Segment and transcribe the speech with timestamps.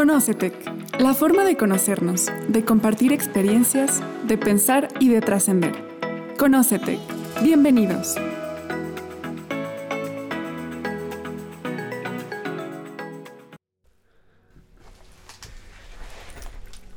[0.00, 0.50] Conócete,
[0.98, 5.74] la forma de conocernos, de compartir experiencias, de pensar y de trascender.
[6.38, 6.98] Conócete.
[7.42, 8.16] Bienvenidos.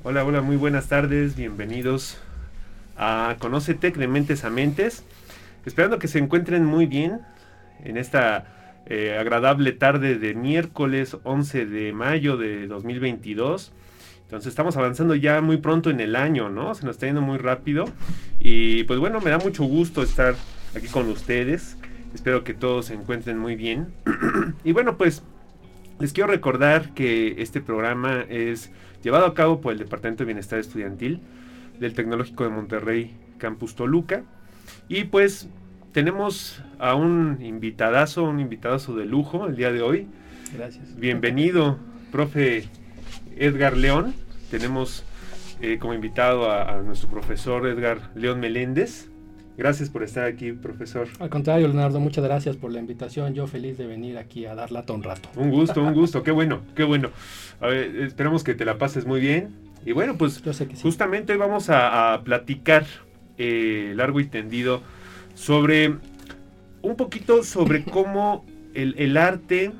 [0.03, 2.17] Hola, hola, muy buenas tardes, bienvenidos
[2.95, 5.03] a Conócete de Mentes a Mentes.
[5.65, 7.19] Esperando que se encuentren muy bien
[7.83, 13.71] en esta eh, agradable tarde de miércoles 11 de mayo de 2022.
[14.23, 16.73] Entonces estamos avanzando ya muy pronto en el año, ¿no?
[16.75, 17.85] Se nos está yendo muy rápido.
[18.39, 20.35] Y pues bueno, me da mucho gusto estar
[20.75, 21.77] aquí con ustedes.
[22.13, 23.93] Espero que todos se encuentren muy bien.
[24.63, 25.23] y bueno, pues
[25.99, 28.71] les quiero recordar que este programa es
[29.03, 31.21] llevado a cabo por el Departamento de Bienestar Estudiantil
[31.79, 34.23] del Tecnológico de Monterrey, Campus Toluca.
[34.87, 35.47] Y pues
[35.93, 40.07] tenemos a un invitadazo, un invitadazo de lujo el día de hoy.
[40.53, 40.97] Gracias.
[40.97, 41.77] Bienvenido,
[42.11, 42.65] profe
[43.37, 44.13] Edgar León.
[44.49, 45.03] Tenemos
[45.61, 49.09] eh, como invitado a, a, nuestro profesor Edgar León Meléndez.
[49.55, 51.07] Gracias por estar aquí, profesor.
[51.19, 53.35] Al contrario, Leonardo, muchas gracias por la invitación.
[53.35, 55.29] Yo feliz de venir aquí a dar lata un rato.
[55.35, 56.23] Un gusto, un gusto.
[56.23, 57.11] qué bueno, qué bueno.
[57.61, 59.49] A ver, esperamos que te la pases muy bien.
[59.85, 60.81] Y bueno, pues Yo sé que sí.
[60.81, 62.85] justamente hoy vamos a, a platicar
[63.37, 64.81] eh, largo y tendido
[65.43, 65.97] sobre
[66.81, 69.73] un poquito sobre cómo el, el, arte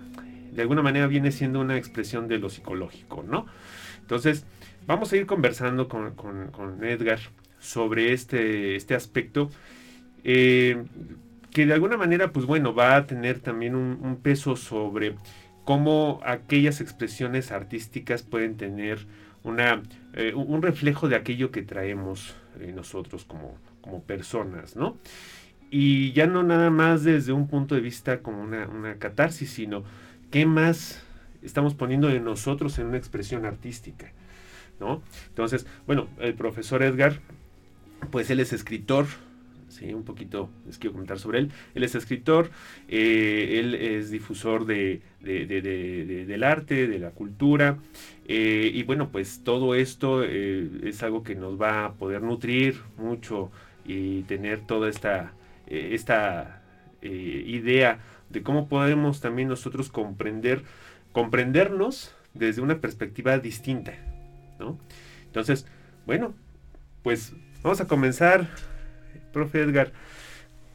[0.52, 3.46] de alguna manera viene siendo una expresión de lo psicológico, ¿no?
[4.02, 4.46] Entonces,
[4.86, 7.20] vamos a ir conversando con, con, con Edgar
[7.60, 9.50] sobre este, este aspecto
[10.26, 10.84] eh,
[11.52, 15.16] que de alguna manera, pues bueno, va a tener también un, peso sobre
[15.64, 19.06] cómo aquellas expresiones artísticas pueden tener
[19.44, 19.82] una,
[20.14, 24.98] eh, un reflejo de aquello que traemos eh, nosotros como, como personas, ¿no?
[25.76, 29.84] Y ya no nada más desde un punto de vista como una, una, catarsis, sino
[30.30, 31.04] qué más
[31.42, 34.12] estamos poniendo de nosotros en una expresión artística,
[34.80, 35.02] ¿no?
[35.30, 37.22] Entonces, bueno, el profesor Edgar,
[38.12, 39.08] pues él es escritor,
[39.68, 41.52] sí, un poquito les quiero comentar sobre él.
[41.74, 42.52] Él es escritor,
[42.88, 47.80] eh, él es difusor de, de, de, del arte, de la cultura,
[48.28, 52.80] eh, y bueno, pues todo esto eh, es algo que nos va a poder nutrir
[52.96, 53.50] mucho
[53.86, 55.34] y tener toda esta
[55.68, 56.62] esta
[57.02, 60.64] eh, idea de cómo podemos también nosotros comprender,
[61.12, 63.94] comprendernos desde una perspectiva distinta,
[64.60, 64.80] ¿no?
[65.26, 65.66] Entonces,
[66.06, 66.34] bueno,
[67.04, 68.48] pues vamos a comenzar,
[69.32, 69.92] profe Edgar.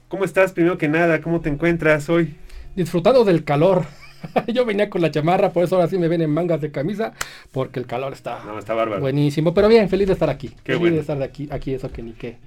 [0.09, 0.53] ¿Cómo estás?
[0.53, 2.37] Primero que nada, ¿cómo te encuentras hoy?
[2.76, 3.84] Disfrutando del calor.
[4.53, 7.12] Yo venía con la chamarra, por eso ahora sí me ven en mangas de camisa,
[7.53, 9.00] porque el calor está, no, está bárbaro.
[9.00, 9.55] buenísimo.
[9.55, 10.49] Pero bien, feliz de estar aquí.
[10.49, 10.94] Qué feliz bueno.
[10.97, 12.38] de estar de aquí, aquí eso que ni qué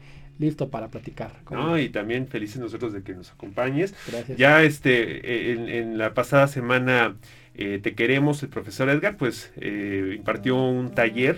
[0.41, 1.31] listo para platicar.
[1.50, 3.94] No, y también felices nosotros de que nos acompañes.
[4.12, 4.38] Gracias.
[4.38, 7.16] Ya este, en, en la pasada semana
[7.56, 11.38] eh, Te Queremos, el profesor Edgar, pues eh, impartió un taller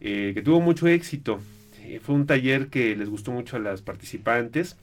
[0.00, 1.40] eh, que tuvo mucho éxito.
[1.86, 4.76] Eh, fue un taller que les gustó mucho a las participantes.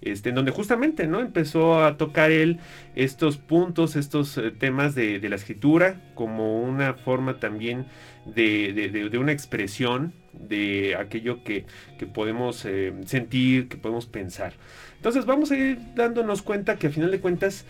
[0.00, 1.20] Este, en donde justamente ¿no?
[1.20, 2.58] empezó a tocar él
[2.94, 7.86] estos puntos, estos eh, temas de, de, la escritura, como una forma también
[8.26, 11.64] de, de, de una expresión de aquello que,
[11.98, 14.52] que podemos eh, sentir, que podemos pensar.
[14.96, 17.64] Entonces vamos a ir dándonos cuenta que a final de cuentas,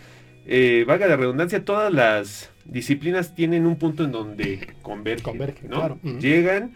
[0.45, 5.77] eh, valga la redundancia, todas las disciplinas tienen un punto en donde convergen, Convergen, ¿no?
[5.77, 5.99] claro.
[6.19, 6.73] Llegan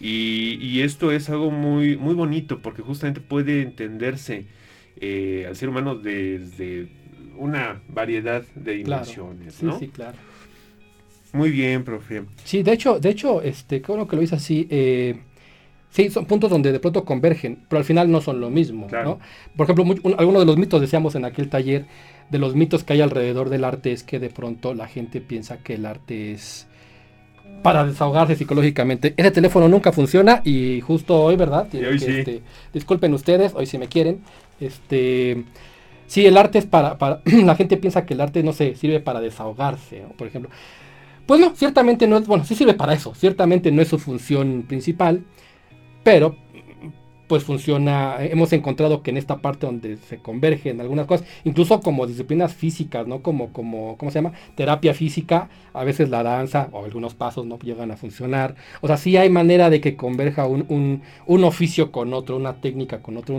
[0.00, 4.46] y, y, esto es algo muy, muy bonito porque justamente puede entenderse
[5.00, 6.88] eh, al ser humano desde
[7.36, 9.74] una variedad de dimensiones, claro.
[9.74, 9.78] ¿no?
[9.78, 10.16] Sí, sí, claro.
[11.32, 12.22] Muy bien, profe.
[12.44, 14.66] Sí, de hecho, de hecho, este, qué bueno que lo hice así.
[14.68, 15.16] Eh,
[15.90, 19.18] sí, son puntos donde de pronto convergen, pero al final no son lo mismo, Claro.
[19.20, 19.54] ¿no?
[19.56, 21.86] Por ejemplo, un- algunos de los mitos, decíamos en aquel taller,
[22.30, 25.58] de los mitos que hay alrededor del arte es que de pronto la gente piensa
[25.62, 26.66] que el arte es
[27.62, 29.14] para desahogarse psicológicamente.
[29.16, 31.68] Ese teléfono nunca funciona y justo hoy, ¿verdad?
[31.72, 32.10] Hoy Que, sí.
[32.10, 34.20] este, disculpen ustedes, hoy si me quieren.
[34.60, 35.44] Este,
[36.06, 39.00] sí, el arte es para, para la gente piensa que el arte no sé, sirve
[39.00, 40.08] para desahogarse, ¿no?
[40.10, 40.50] por ejemplo.
[41.26, 44.64] Pues no, ciertamente no es, bueno, sí sirve para eso, ciertamente no es su función
[44.66, 45.22] principal,
[46.02, 46.36] pero
[47.30, 52.08] pues funciona, hemos encontrado que en esta parte donde se convergen algunas cosas, incluso como
[52.08, 53.22] disciplinas físicas, ¿no?
[53.22, 54.32] Como, como, ¿cómo se llama?
[54.56, 58.56] Terapia física, a veces la danza o algunos pasos no llegan a funcionar.
[58.80, 62.54] O sea, sí hay manera de que converja un, un, un oficio con otro, una
[62.60, 63.38] técnica con otro,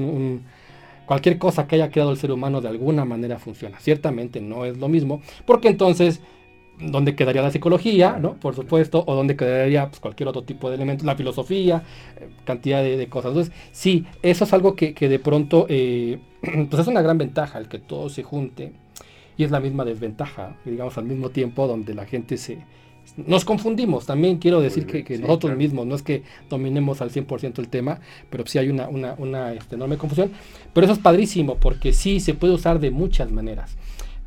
[1.06, 3.78] cualquier cosa que haya creado el ser humano de alguna manera funciona.
[3.82, 6.22] Ciertamente no es lo mismo, porque entonces
[6.80, 8.36] dónde quedaría la psicología, ¿no?
[8.36, 11.84] Por supuesto, o dónde quedaría pues, cualquier otro tipo de elementos, la filosofía,
[12.20, 13.30] eh, cantidad de, de, cosas.
[13.30, 17.60] Entonces, sí, eso es algo que, que de pronto, eh, pues es una gran ventaja,
[17.60, 18.74] el que todo se junte,
[19.38, 22.60] y es la misma desventaja, digamos, al mismo tiempo, donde la gente se,
[23.16, 25.58] Nos confundimos, también quiero decir Muy que, bien, que sí, nosotros claro.
[25.58, 29.54] mismos, no es que dominemos al 100% el tema, pero sí hay una, una, una,
[29.54, 30.32] este, enorme confusión.
[30.74, 33.78] Pero eso es padrísimo, porque sí se puede usar de muchas maneras.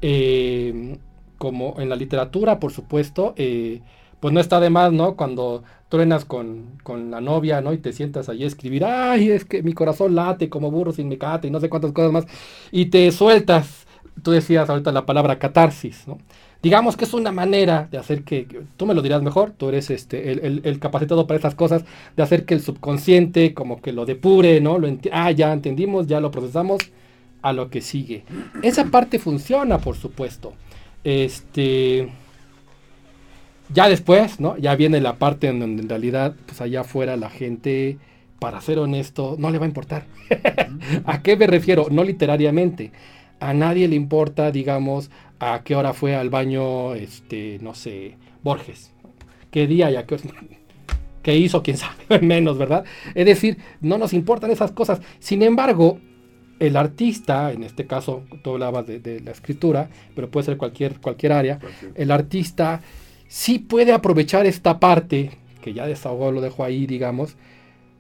[0.03, 0.99] Eh,
[1.39, 3.81] como en la literatura, por supuesto, eh,
[4.21, 5.17] pues no está de más, ¿no?
[5.17, 7.73] Cuando truenas con, con la novia, ¿no?
[7.73, 11.09] Y te sientas allí a escribir, ay, es que mi corazón late como burro sin
[11.09, 12.27] mecate y no sé cuántas cosas más,
[12.73, 13.87] y te sueltas,
[14.23, 16.19] tú decías ahorita la palabra catarsis, ¿no?
[16.63, 18.47] Digamos que es una manera de hacer que,
[18.79, 21.85] tú me lo dirás mejor, tú eres este, el, el- capacitado para esas cosas,
[22.17, 24.79] de hacer que el subconsciente como que lo depure, ¿no?
[24.79, 26.81] Lo ah, ya entendimos, ya lo procesamos,
[27.43, 28.25] a lo que sigue.
[28.63, 30.55] Esa parte funciona, por supuesto.
[31.05, 32.09] Este.
[33.73, 34.57] Ya después, ¿no?
[34.59, 37.99] Ya viene la parte en donde en realidad, pues allá afuera la gente,
[38.39, 40.07] para ser honesto, no le va a importar.
[41.07, 41.87] ¿A qué me refiero?
[41.91, 42.93] No literariamente.
[43.41, 48.93] A nadie le importa, digamos, a qué hora fue al baño, este, no sé, Borges.
[49.51, 50.25] ¿Qué día y a qué hora?
[51.23, 51.63] ¿Qué hizo?
[51.63, 52.21] ¿Quién sabe?
[52.23, 52.85] Menos, ¿verdad?
[53.15, 55.01] Es decir, no nos importan esas cosas.
[55.19, 55.99] Sin embargo,
[56.59, 61.01] el artista, en este caso tú hablabas de, de la escritura, pero puede ser cualquier,
[61.01, 61.59] cualquier área,
[61.95, 62.81] el artista
[63.29, 67.37] sí puede aprovechar esta parte, que ya desahogó, lo dejo ahí, digamos,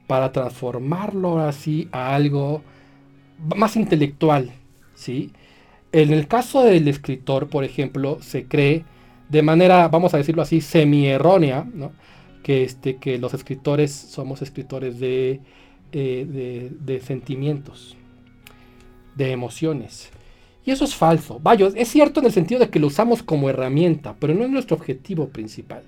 [0.06, 2.62] para transformarlo así a algo
[3.56, 4.52] más intelectual,
[4.94, 5.32] ¿sí?
[5.92, 8.84] En el caso del escritor, por ejemplo, se cree
[9.28, 11.92] de manera, vamos a decirlo así, semi-errónea, ¿no?
[12.44, 15.40] que, este, que los escritores somos escritores de,
[15.92, 17.96] eh, de, de sentimientos,
[19.14, 20.11] de emociones.
[20.64, 21.38] Y eso es falso.
[21.43, 24.50] Vaya, es cierto en el sentido de que lo usamos como herramienta, pero no es
[24.50, 25.82] nuestro objetivo principal.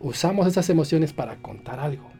[0.00, 2.10] Usamos esas emociones para contar algo.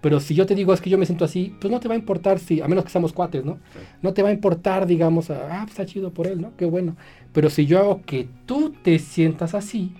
[0.00, 1.94] Pero si yo te digo es que yo me siento así, pues no te va
[1.94, 3.54] a importar si, a menos que seamos cuates, ¿no?
[3.54, 3.80] Sí.
[4.02, 6.52] No te va a importar, digamos, ah, pues está chido por él, ¿no?
[6.56, 6.96] Qué bueno.
[7.32, 9.94] Pero si yo hago que tú te sientas así,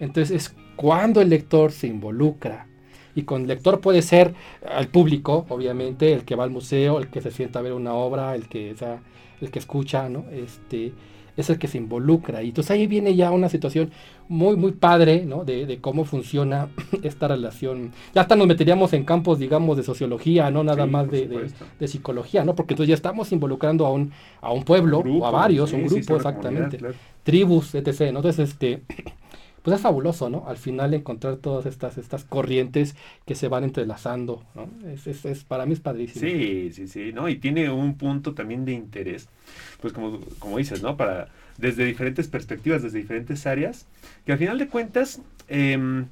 [0.00, 2.66] entonces es cuando el lector se involucra.
[3.16, 4.34] Y con lector puede ser
[4.68, 7.94] al público, obviamente, el que va al museo, el que se sienta a ver una
[7.94, 9.00] obra, el que, o sea,
[9.40, 10.24] el que escucha, ¿no?
[10.30, 10.92] Este,
[11.36, 12.42] es el que se involucra.
[12.42, 13.90] Y entonces ahí viene ya una situación
[14.28, 15.44] muy, muy padre, ¿no?
[15.44, 16.68] De, de cómo funciona
[17.02, 17.92] esta relación.
[18.14, 21.50] Ya hasta nos meteríamos en campos, digamos, de sociología, no nada Sí, más de, de-
[21.78, 22.54] de psicología, ¿no?
[22.54, 25.76] Porque entonces ya estamos involucrando a un, a un pueblo, Grupo, o a varios, sí,
[25.76, 26.94] un grupo, sí, exactamente claro.
[27.22, 28.12] tribus, etc.
[28.12, 28.18] ¿no?
[28.20, 28.82] Entonces, este,
[29.66, 30.44] pues es fabuloso, ¿no?
[30.46, 32.94] Al final encontrar todas estas, estas corrientes
[33.26, 34.70] que se van entrelazando, ¿no?
[34.88, 36.24] Es, es- es- para mí es padrísimo.
[36.24, 37.28] Sí, sí, sí, ¿no?
[37.28, 39.28] Y tiene un punto también de interés,
[39.80, 40.96] pues como, como dices, ¿no?
[40.96, 43.88] Para, desde diferentes perspectivas, desde diferentes áreas,
[44.24, 46.06] que al final de cuentas, em,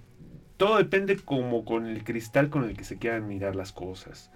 [0.56, 4.32] todo depende como con el cristal con el que se quieran mirar las cosas,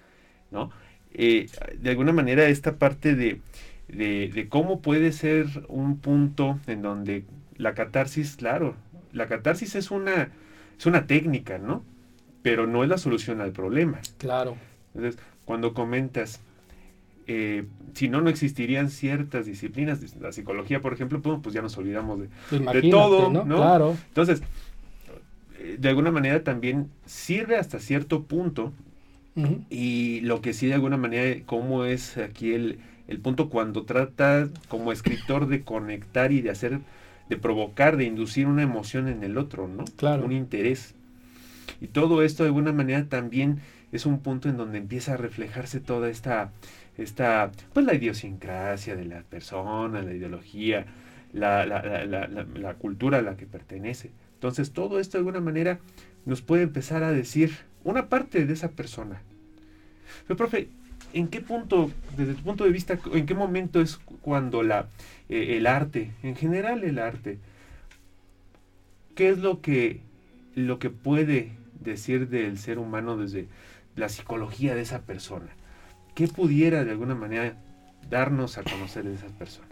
[0.53, 0.71] ¿no?
[1.15, 1.49] Eh,
[1.81, 3.41] de alguna manera esta parte de,
[3.89, 7.25] de, de cómo puede ser un punto en donde
[7.57, 8.77] la catarsis, claro,
[9.19, 10.31] la catarsis es una,
[10.79, 11.83] es una técnica, ¿no?
[12.43, 13.99] Pero no es la solución al problema.
[14.17, 14.57] Claro.
[14.95, 16.41] Entonces, cuando comentas,
[17.27, 21.77] eh, si no, no existirían ciertas disciplinas, la psicología, por ejemplo, pues, pues ya nos
[21.77, 22.91] olvidamos de...
[22.91, 23.45] Todo, ¿no?
[23.45, 23.57] ¿no?
[23.57, 23.97] Claro.
[24.09, 24.43] Entonces,
[25.59, 28.73] eh, de alguna manera también sirve hasta cierto punto
[29.71, 34.49] y lo que sí de alguna manera, cómo es aquí el, el punto cuando trata
[34.69, 36.81] como escritor de conectar y de hacer,
[37.29, 39.85] de provocar, de inducir una emoción en el otro, ¿no?
[39.97, 40.25] Claro.
[40.25, 40.95] Un interés.
[41.81, 43.61] Y todo esto de alguna manera también
[43.93, 46.51] es un punto en donde empieza a reflejarse toda esta,
[46.97, 50.87] esta pues la idiosincrasia de la persona, la ideología,
[51.33, 54.11] la, la, la, la, la- la cultura a la que pertenece.
[54.35, 55.79] Entonces todo esto de alguna manera
[56.27, 57.53] nos puede empezar a decir
[57.85, 59.23] una parte de esa persona.
[60.27, 60.69] Pero, profe,
[61.13, 64.89] ¿en qué punto, desde tu punto de vista, en qué momento es cuando la,
[65.29, 67.39] eh, el arte, en general el arte,
[69.15, 70.01] qué es lo que,
[70.55, 73.49] lo que puede decir del ser humano desde
[73.97, 75.49] la psicología de esa persona?
[76.15, 77.57] ¿Qué pudiera de alguna manera
[78.11, 79.68] darnos a conocer de esa persona?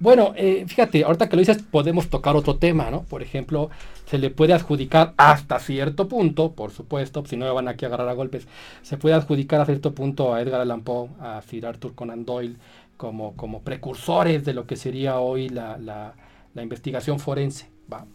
[0.00, 3.02] Bueno, eh, fíjate, ahorita que lo dices, podemos tocar otro tema, ¿no?
[3.02, 3.68] Por ejemplo,
[4.06, 7.88] se le puede adjudicar hasta cierto punto, por supuesto, si no me van aquí a
[7.88, 8.46] agarrar a golpes,
[8.82, 12.56] se puede adjudicar a cierto punto a Edgar Allan Poe, a Sir Arthur Conan Doyle,
[12.96, 16.14] como, como precursores de lo que sería hoy la, la-
[16.54, 18.06] la investigación forense, ¿va?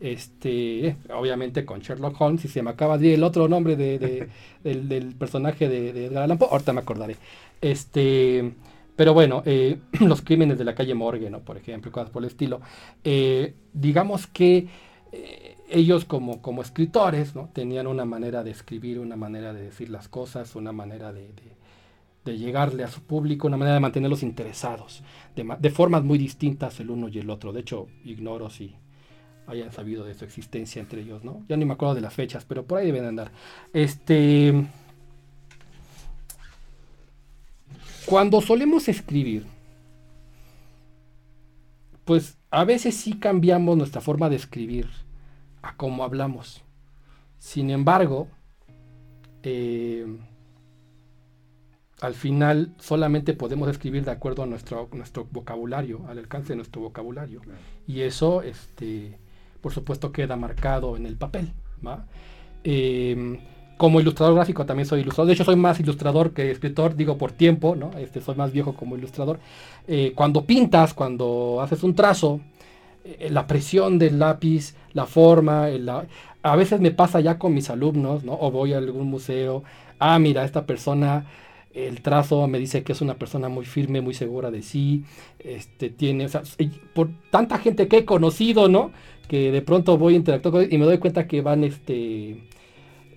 [0.00, 3.98] Este, obviamente con Sherlock Holmes, y se me acaba de ir el otro nombre de,
[3.98, 4.28] de-
[4.64, 7.16] del, del personaje de, de Edgar Allan Poe, ahorita me acordaré.
[7.62, 8.52] Este,
[8.96, 11.40] pero bueno, eh, los crímenes de la calle Morgue, ¿no?
[11.40, 12.60] Por ejemplo, cosas por el estilo.
[13.04, 14.68] Eh, digamos que
[15.12, 17.50] eh, ellos como, como escritores, ¿no?
[17.52, 21.56] Tenían una manera de escribir, una manera de decir las cosas, una manera de, de-
[22.24, 25.02] de llegarle a su público, una manera de mantenerlos interesados,
[25.36, 27.52] de, de formas muy distintas el uno y el otro.
[27.52, 28.74] De hecho, ignoro si
[29.46, 31.44] hayan sabido de su existencia entre ellos, ¿no?
[31.48, 33.30] Ya ni me acuerdo de las fechas, pero por ahí deben andar.
[33.72, 34.66] Este.
[38.06, 39.46] Cuando solemos escribir,
[42.04, 44.88] pues a veces sí cambiamos nuestra forma de escribir
[45.62, 46.62] a cómo hablamos.
[47.38, 48.28] Sin embargo,
[49.42, 50.06] eh,
[52.00, 56.82] al final solamente podemos escribir de acuerdo a nuestro, nuestro vocabulario, al alcance de nuestro
[56.82, 57.40] vocabulario.
[57.86, 59.18] Y eso, este,
[59.60, 61.52] por supuesto, queda marcado en el papel.
[62.64, 63.38] Em,
[63.76, 65.28] como ilustrador gráfico también soy ilustrador.
[65.28, 67.90] De hecho, soy más ilustrador que escritor, digo por tiempo, ¿no?
[67.98, 69.38] Este, soy más viejo como ilustrador.
[69.86, 72.40] Eh, cuando pintas, cuando haces un trazo,
[73.04, 75.68] eh, la presión del lápiz, la forma,
[76.42, 78.32] a veces me pasa ya con mis alumnos, ¿no?
[78.34, 79.62] O voy a algún museo,
[79.98, 81.26] ah, mira, esta persona
[81.76, 85.04] el trazo me dice que es una persona muy firme, muy segura de sí,
[85.38, 86.42] este, tiene, o sea,
[86.94, 88.92] por tanta gente que he conocido, ¿no?
[89.28, 92.38] Que de pronto voy a interactuar y me doy cuenta que van, este,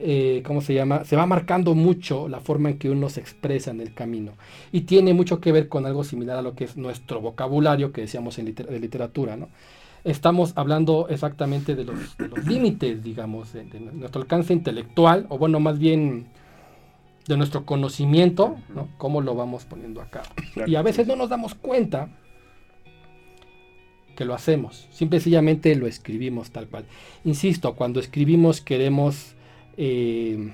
[0.01, 1.03] eh, ¿cómo se llama?
[1.03, 4.32] Se va marcando mucho la forma en que uno se expresa en el camino.
[4.72, 8.01] Y tiene mucho que ver con algo similar a lo que es nuestro vocabulario que
[8.01, 9.50] decíamos en de literatura, ¿no?
[10.06, 11.98] Estamos hablando exactamente de los,
[12.48, 16.27] límites, digamos, de nuestro alcance intelectual, o bueno, más bien
[17.27, 18.88] de nuestro conocimiento, ¿no?
[18.98, 20.24] Cómo lo vamos poniendo acá.
[20.65, 22.08] Y a veces no nos damos cuenta
[24.15, 24.88] que lo hacemos.
[24.91, 26.86] Simple sencillamente lo escribimos tal cual.
[27.25, 29.36] Insisto, cuando escribimos queremos...
[29.82, 30.54] Eh,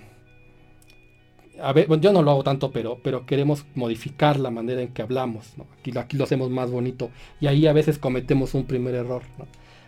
[1.60, 5.02] a ver, yo no lo hago tanto, pero, pero queremos modificar la manera en que
[5.02, 5.54] hablamos.
[5.80, 7.10] Aquí, aquí lo hacemos más bonito.
[7.42, 9.24] Y ahí a veces cometemos un primer error.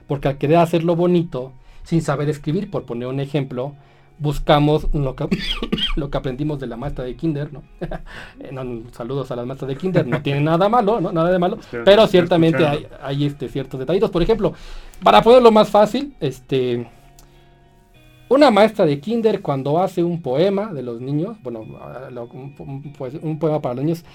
[0.07, 1.53] Porque al querer hacerlo bonito,
[1.83, 3.75] sin saber escribir, por poner un ejemplo,
[4.17, 5.27] buscamos lo que,
[5.95, 7.51] lo que aprendimos de la maestra de Kinder,
[8.39, 8.89] eh, ¿no?
[8.91, 11.11] saludos a las maestras de Kinder, no tiene nada malo, ¿no?
[11.11, 14.09] Nada de malo, pero ciertamente hay, hay, este, ciertos detallitos.
[14.09, 14.53] Por ejemplo,
[15.03, 16.87] para ponerlo más fácil, este,
[18.29, 21.65] una maestra de Kinder cuando hace un poema de los niños, bueno,
[22.97, 24.05] pues, un, poema para los niños,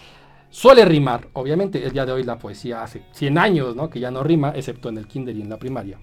[0.51, 1.29] suele rimar.
[1.33, 3.89] Obviamente, el día de hoy la poesía hace 100 años, ¿no?
[3.89, 5.99] Que ya no rima, excepto en el Kinder y en la primaria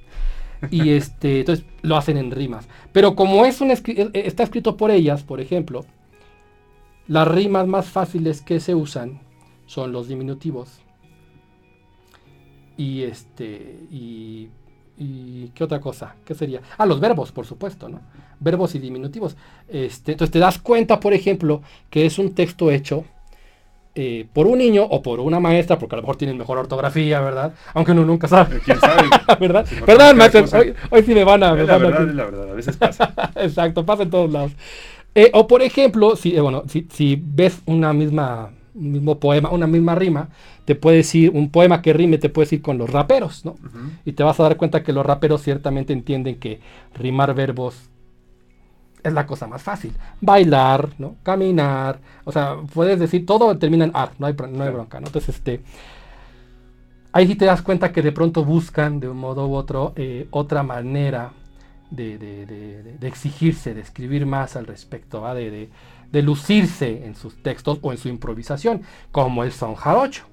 [0.69, 2.67] y este, entonces lo hacen en rimas.
[2.91, 5.85] Pero como es un e, e, está escrito por ellas, por ejemplo,
[7.07, 9.21] las rimas más fáciles que se usan
[9.65, 10.81] son los diminutivos.
[12.77, 14.49] Y este, y,
[14.99, 16.15] y ¿qué otra cosa?
[16.25, 16.61] ¿Qué sería?
[16.77, 18.01] Ah, los verbos, por supuesto, ¿no?
[18.39, 19.35] Verbos y diminutivos.
[19.67, 23.05] Este, entonces te das cuenta, por ejemplo, que es un texto hecho
[23.95, 27.19] eh, por un niño o por una maestra, porque a lo mejor tienen mejor ortografía,
[27.21, 27.53] ¿verdad?
[27.73, 28.59] Aunque uno nunca sabe.
[28.59, 29.09] ¿Quién sabe?
[29.39, 29.65] ¿Verdad?
[29.85, 30.45] Perdón, maestro,
[30.91, 31.55] hoy, sí me van a...
[31.55, 33.13] la verdad, es la verdad, a veces pasa.
[33.35, 34.51] Exacto, pasa en todos lados.
[35.15, 39.49] Eh, o por ejemplo, si, eh, bueno, si, si, ves una misma, un mismo poema,
[39.49, 40.29] una misma rima,
[40.65, 43.55] te puede decir, un poema que rime te puede decir con los raperos, ¿no?
[44.05, 46.59] Y te vas a dar cuenta que los raperos ciertamente entienden que
[46.95, 47.89] rimar verbos
[49.03, 49.93] es la cosa más fácil.
[50.21, 51.15] Bailar, ¿no?
[51.23, 55.07] Caminar, o sea, puedes decir, todo termina en ar, no hay, no hay bronca, ¿no?
[55.07, 55.61] Entonces, este,
[57.11, 60.27] ahí sí te das cuenta que de pronto buscan de un modo u otro eh,
[60.31, 61.31] otra manera
[61.91, 62.45] de, de,
[62.99, 65.69] de, exigirse, de escribir más al respecto, de,
[66.11, 70.25] lucirse en sus textos o en su improvisación, como el son jarocho.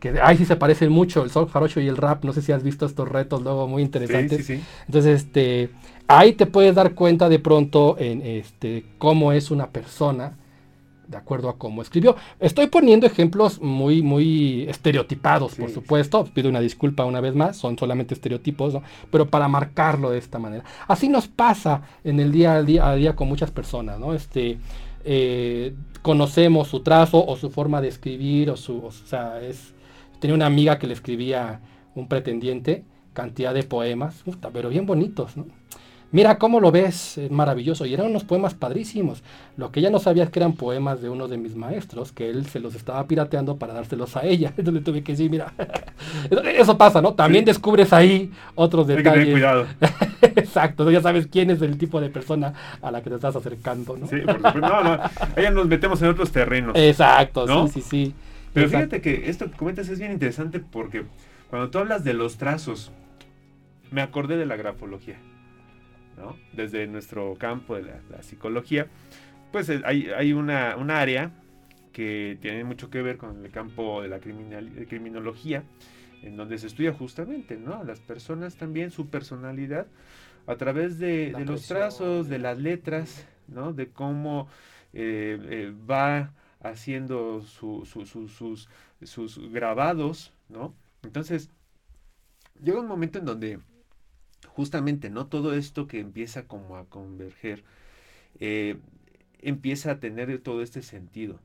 [0.00, 2.24] Que ahí sí se parecen mucho el son jarocho y el rap.
[2.24, 4.38] No sé si has visto estos retos luego muy interesantes.
[4.38, 4.64] Sí, sí, sí.
[4.86, 5.70] Entonces, este,
[6.08, 10.36] ahí te puedes dar cuenta de pronto en este, cómo es una persona
[11.12, 12.16] de acuerdo a cómo escribió.
[12.40, 16.24] Estoy poniendo ejemplos muy, muy estereotipados, por supuesto.
[16.24, 18.82] Pido una disculpa una vez más, son solamente estereotipos, ¿no?
[19.10, 20.64] pero para marcarlo de esta manera.
[20.88, 24.14] Así nos pasa en el día a día, a día con muchas personas, ¿no?
[24.14, 24.58] Este,
[25.04, 29.74] eh, conocemos su trazo o su forma de escribir, o su, o sea, es,
[30.20, 31.60] tenía una amiga que le escribía
[31.94, 35.46] un pretendiente cantidad de poemas, pero bien bonitos, ¿no?
[36.12, 37.86] Mira cómo lo ves, es maravilloso.
[37.86, 39.22] Y eran unos poemas padrísimos.
[39.56, 42.28] Lo que ella no sabía es que eran poemas de uno de mis maestros, que
[42.28, 44.48] él se los estaba pirateando para dárselos a ella.
[44.58, 45.54] Entonces le tuve que decir, mira,
[46.54, 47.14] eso pasa, ¿no?
[47.14, 49.06] También descubres ahí otros detalles.
[49.06, 49.66] Hay que tener cuidado.
[50.36, 52.52] Exacto, ya sabes quién es el tipo de persona
[52.82, 54.06] a la que te estás acercando, ¿no?
[54.06, 54.60] Sí, por supuesto.
[54.60, 54.98] No, no,
[55.34, 56.76] ella nos metemos en otros terrenos.
[56.76, 58.14] Exacto, sí, sí, sí.
[58.52, 61.04] Pero fíjate que esto que comentas es bien interesante porque
[61.48, 62.92] cuando tú hablas de los trazos,
[63.90, 65.16] me acordé de la grafología.
[66.52, 68.86] Desde nuestro campo de la, psicología,
[69.50, 71.32] pues eh, hay, una, área
[71.92, 75.64] que tiene mucho que ver con el campo de la criminología,
[76.22, 77.84] en donde se estudia justamente, ¿no?
[77.84, 79.86] Las personas también, su personalidad,
[80.46, 83.72] a través de, los trazos, de las letras, ¿no?
[83.72, 84.48] De cómo
[84.92, 87.88] eh, eh, va haciendo sus,
[89.04, 90.74] sus grabados, ¿no?
[91.02, 91.50] Entonces,
[92.62, 93.58] llega un momento en donde
[94.54, 95.26] justamente, ¿no?
[95.26, 97.64] Todo esto que empieza como a converger,
[98.38, 98.76] eh,
[99.40, 101.40] empieza a tener todo este sentido.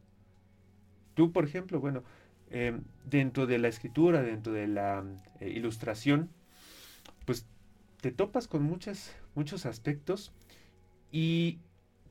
[1.13, 2.03] Tú, por ejemplo, bueno,
[2.51, 5.05] eh, dentro de la escritura, dentro de la
[5.39, 6.29] eh, ilustración,
[7.25, 7.45] pues
[8.01, 10.33] te topas con muchas, muchos aspectos
[11.11, 11.59] y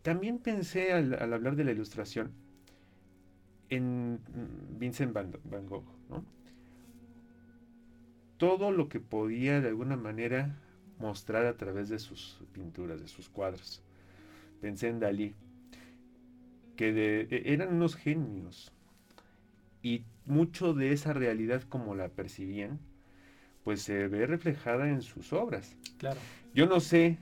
[0.02, 2.32] también pensé al, hablar de la ilustración
[3.68, 4.20] en
[4.78, 5.30] Vincent Van,
[5.66, 6.24] Gogh, ¿no?
[8.38, 10.56] Todo lo que podía de alguna manera
[10.98, 13.82] mostrar a través de sus pinturas, de sus cuadros.
[14.60, 15.34] Pensé en Dalí,
[16.76, 18.72] que e, eran unos genios
[19.82, 22.80] y mucho de esa realidad como la percibían,
[23.64, 25.76] pues se ve reflejada en sus obras.
[25.98, 26.20] Claro.
[26.54, 27.18] Yo no sé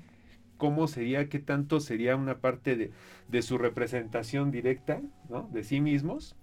[0.57, 2.93] cómo sería, qué tanto sería una parte de,
[3.29, 5.49] de su representación directa, ¿no?
[5.53, 6.37] De sí mismos,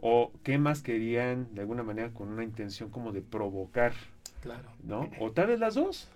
[0.00, 3.92] o qué más querían de alguna manera con una intención como de provocar,
[4.40, 4.70] claro.
[4.82, 5.10] ¿no?
[5.20, 6.08] O tal vez las dos.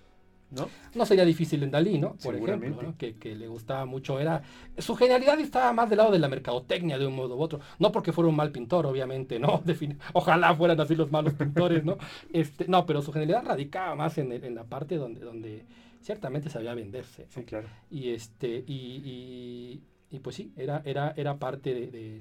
[0.55, 0.69] ¿No?
[0.93, 1.05] ¿no?
[1.05, 2.15] sería difícil en Dalí, ¿no?
[2.23, 4.41] Por ejemplo, que, que, le gustaba mucho, era
[4.77, 7.91] su genialidad estaba más del lado de la mercadotecnia de un modo u otro, no
[7.91, 9.63] porque fuera un mal pintor, obviamente, no,
[10.13, 11.97] ojalá fueran así los malos pintores, ¿no?
[12.33, 15.65] Este, no, pero su genialidad radicaba más en, en la parte donde, donde
[16.01, 17.25] ciertamente sabía venderse.
[17.29, 17.67] Sí, claro.
[17.89, 19.81] Y este, y,
[20.11, 22.19] y, pues sí, era, era, era parte de,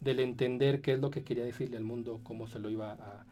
[0.00, 3.26] del entender qué es lo que quería decirle al mundo, cómo se lo iba a,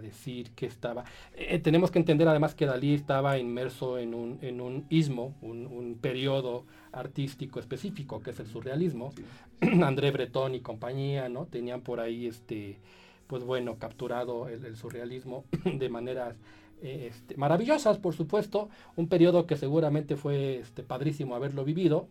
[0.00, 1.04] decir, qué estaba.
[1.34, 5.66] Eh, tenemos que entender además que Dalí estaba inmerso en un, en un ismo, un,
[5.66, 9.12] un periodo artístico específico, que es el surrealismo.
[9.60, 11.46] André Breton y compañía, ¿no?
[11.46, 12.78] Tenían por ahí este
[13.26, 16.36] pues bueno, capturado el surrealismo de maneras
[16.82, 22.08] este, maravillosas, por supuesto, un periodo que seguramente fue este, padrísimo haberlo vivido.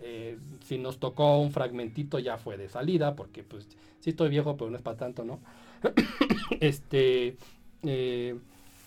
[0.00, 3.68] Eh, si nos tocó un fragmentito ya fue de salida, porque pues
[4.00, 5.40] sí estoy viejo, pero no es para tanto, ¿no?
[6.60, 7.36] este,
[7.82, 8.38] eh,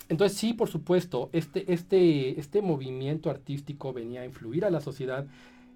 [0.09, 5.25] entonces sí, por supuesto, este, este, este movimiento artístico venía a influir a la sociedad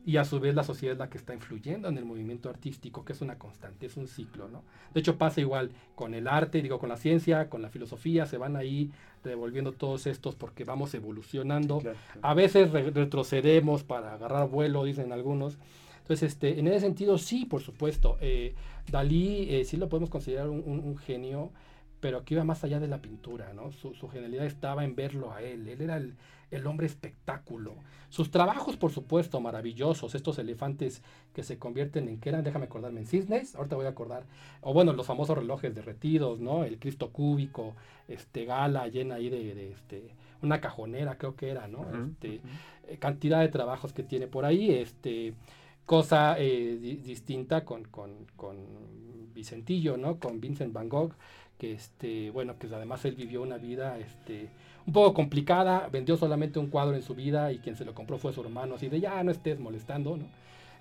[0.06, 3.04] y a su vez la sociedad es la que está influyendo en el movimiento artístico,
[3.04, 4.64] que es una constante, es un ciclo, ¿no?
[4.94, 8.38] De hecho pasa igual con el arte, digo, con la ciencia, con la filosofía, se
[8.38, 8.92] van ahí
[9.24, 11.82] revolviendo todos estos porque vamos evolucionando.
[12.22, 15.58] A veces retrocedemos para agarrar vuelo, dicen algunos.
[16.06, 18.18] Entonces, este, en ese sentido, sí, por supuesto.
[18.22, 18.54] Eh,
[18.92, 21.52] Dalí eh, sí lo podemos considerar un genio
[22.06, 23.72] pero aquí iba más allá de la pintura, ¿no?
[23.72, 27.74] Su, genialidad estaba en verlo a él, él era el, hombre espectáculo.
[28.10, 31.02] Sus trabajos, por supuesto, maravillosos, estos elefantes
[31.34, 32.44] que se convierten en, ¿qué eran?
[32.44, 34.24] Déjame acordarme, en cisnes, ahorita voy a acordar,
[34.62, 36.64] o bueno, los famosos relojes derretidos, ¿no?
[36.64, 37.74] El Cristo cúbico,
[38.08, 40.12] este, gala llena ahí de, este,
[40.44, 41.88] una cajonera creo que era, ¿no?
[42.08, 42.40] este,
[42.88, 45.34] eh, cantidad de trabajos que tiene por ahí, este
[45.86, 48.96] cosa eh, distinta con, con, con,
[49.34, 50.18] Vicentillo, ¿no?
[50.18, 51.12] Con Vincent Van Gogh,
[51.58, 54.50] que este, bueno, que además él vivió una vida este,
[54.88, 58.18] un poco complicada, vendió solamente un cuadro en su vida y quien se lo compró
[58.18, 60.26] fue su hermano, así de ya no estés molestando, ¿no?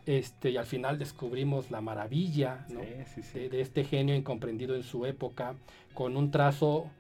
[0.07, 5.57] Este, y al final descubrimos la maravilla De, este genio incomprendido en su época,
[5.95, 6.91] con un trazo,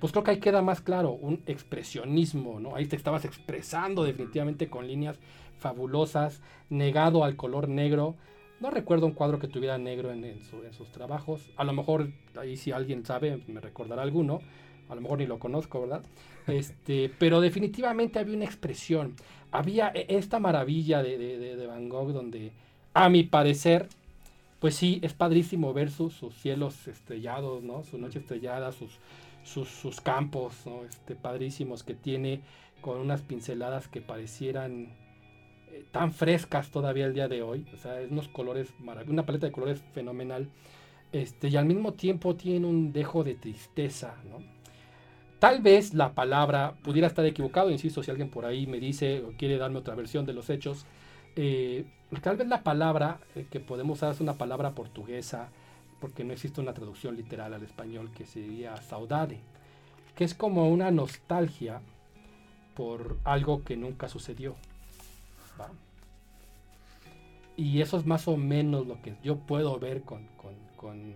[0.00, 2.76] pues creo que ahí queda más claro, un expresionismo, ¿no?
[2.76, 5.18] Ahí te estabas expresando definitivamente con líneas
[5.62, 8.16] fabulosas, negado al color negro,
[8.62, 11.50] no recuerdo un cuadro que tuviera negro en, sus trabajos.
[11.56, 14.40] A lo mejor ahí si alguien sabe me recordará alguno.
[14.88, 16.02] A lo mejor ni lo conozco, ¿verdad?
[16.46, 19.16] Este, pero definitivamente había una expresión.
[19.50, 22.52] Había e, esta maravilla de, Van Gogh donde,
[22.94, 23.88] a mi parecer,
[24.60, 27.82] pues sí, es padrísimo ver sus, cielos estrellados, ¿no?
[27.82, 29.00] Su noche estrellada, sus,
[29.42, 30.84] sus, campos, ¿no?
[30.84, 32.42] Este, padrísimos que tiene
[32.80, 35.01] con unas pinceladas que parecieran
[35.90, 37.66] tan frescas todavía el día de hoy.
[37.74, 38.72] O sea, es unos colores,
[39.06, 40.48] una paleta de colores fenomenal.
[41.12, 44.38] Este, y al mismo tiempo tiene un dejo de tristeza, ¿no?
[45.38, 49.32] Tal vez la palabra pudiera estar equivocado, insisto, si alguien por ahí me dice o
[49.36, 50.86] quiere darme otra versión de los hechos.
[51.34, 51.84] Eh,
[52.22, 55.48] tal vez la palabra eh, que podemos usar es una palabra portuguesa,
[56.00, 59.40] porque no existe una traducción literal al español que sería saudade,
[60.14, 61.80] que es como una nostalgia
[62.76, 64.54] por algo que nunca sucedió.
[67.56, 71.14] Y eso es más o menos lo que yo puedo ver con, con, con,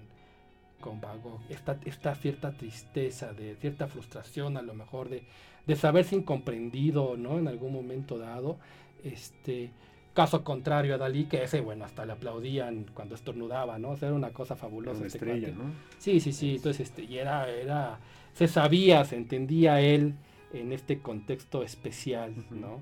[0.81, 1.41] con Vago.
[1.49, 5.25] Esta, esta, cierta tristeza, de cierta frustración a lo mejor, de,
[5.67, 7.39] de saberse incomprendido, ¿no?
[7.39, 8.59] En algún momento dado.
[9.03, 9.71] Este,
[10.17, 13.95] caso contrario a Dalí, que ese, bueno, hasta le aplaudían cuando estornudaba, ¿no?
[13.95, 14.99] era una cosa fabulosa.
[14.99, 15.71] Una estrella, ¿no?
[15.99, 16.57] Sí, sí, sí.
[16.57, 18.01] Entonces, este, y era, era,
[18.33, 20.15] se sabía, se entendía él
[20.53, 22.81] en este contexto especial, ¿no?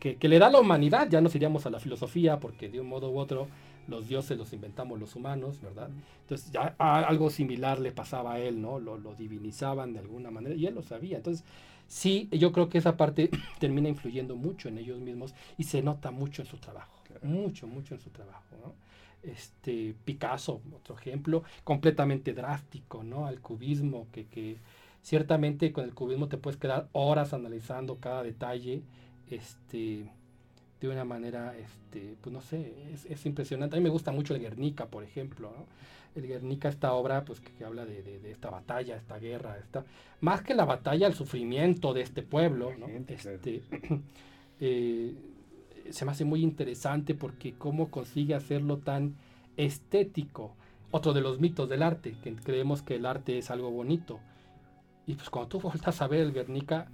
[0.00, 3.10] Que, le da la humanidad, ya nos iríamos a la filosofía, porque de un modo
[3.10, 3.48] u otro
[3.86, 5.90] los dioses los inventamos los humanos, ¿verdad?
[6.22, 8.80] Entonces ya algo similar le pasaba a él, ¿no?
[8.80, 11.18] Lo, lo, divinizaban de alguna manera y él lo sabía.
[11.18, 11.44] Entonces
[11.86, 16.10] sí, yo creo que esa parte termina influyendo mucho en ellos mismos y se nota
[16.10, 18.40] mucho en su trabajo, mucho, mucho en su trabajo.
[19.22, 23.26] Este, Picasso, otro ejemplo, completamente drástico, ¿no?
[23.26, 24.56] Al cubismo, que, que
[25.02, 28.82] ciertamente con el cubismo te puedes quedar horas analizando cada detalle,
[29.30, 30.10] este,
[30.80, 32.72] de una manera, este, pues no sé,
[33.08, 33.76] es, impresionante.
[33.76, 35.52] A mí me gusta mucho el Guernica, por ejemplo.
[36.14, 39.84] El Guernica, esta obra, pues que, habla de, esta batalla, esta guerra, esta,
[40.20, 42.86] más que la batalla, el sufrimiento de este pueblo, ¿no?
[42.88, 43.62] este,
[44.60, 45.14] eh,
[45.90, 49.16] se me hace muy interesante porque cómo consigue hacerlo tan
[49.56, 50.54] estético.
[50.92, 54.18] Otro de los mitos del arte, que creemos que el arte es algo bonito.
[55.06, 56.88] Y pues cuando tú vueltas a ver el Guernica,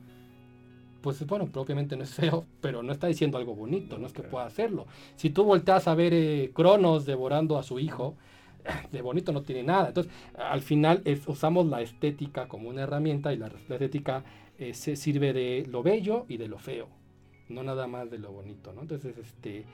[1.06, 4.24] pues bueno, propiamente no es feo, pero no está diciendo algo bonito, no es que
[4.24, 4.88] pueda hacerlo.
[5.14, 8.16] Si tú volteas a ver eh, Cronos devorando a su hijo,
[8.90, 9.86] de bonito no tiene nada.
[9.86, 14.24] Entonces, al final usamos la estética como una herramienta y la, estética
[14.58, 16.88] eh, se sirve de lo bello y de lo feo,
[17.50, 18.80] no nada más de lo bonito, ¿no?
[18.80, 19.64] Entonces, este,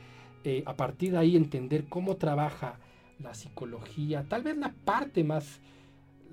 [0.44, 2.78] eh, a partir de ahí entender cómo trabaja
[3.20, 5.62] la psicología, tal vez la parte más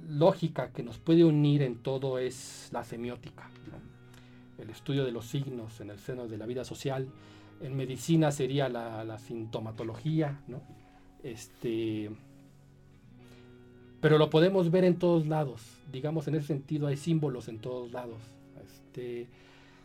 [0.09, 3.49] lógica que nos puede unir en todo es la semiótica
[4.61, 7.07] el estudio de los signos en el seno de la vida social.
[7.61, 10.61] En medicina sería la, sintomatología, ¿no?
[11.23, 12.09] Este,
[14.01, 15.61] pero lo podemos ver en todos lados.
[15.91, 18.21] Digamos, en ese sentido hay símbolos en todos lados.
[18.63, 19.27] Este,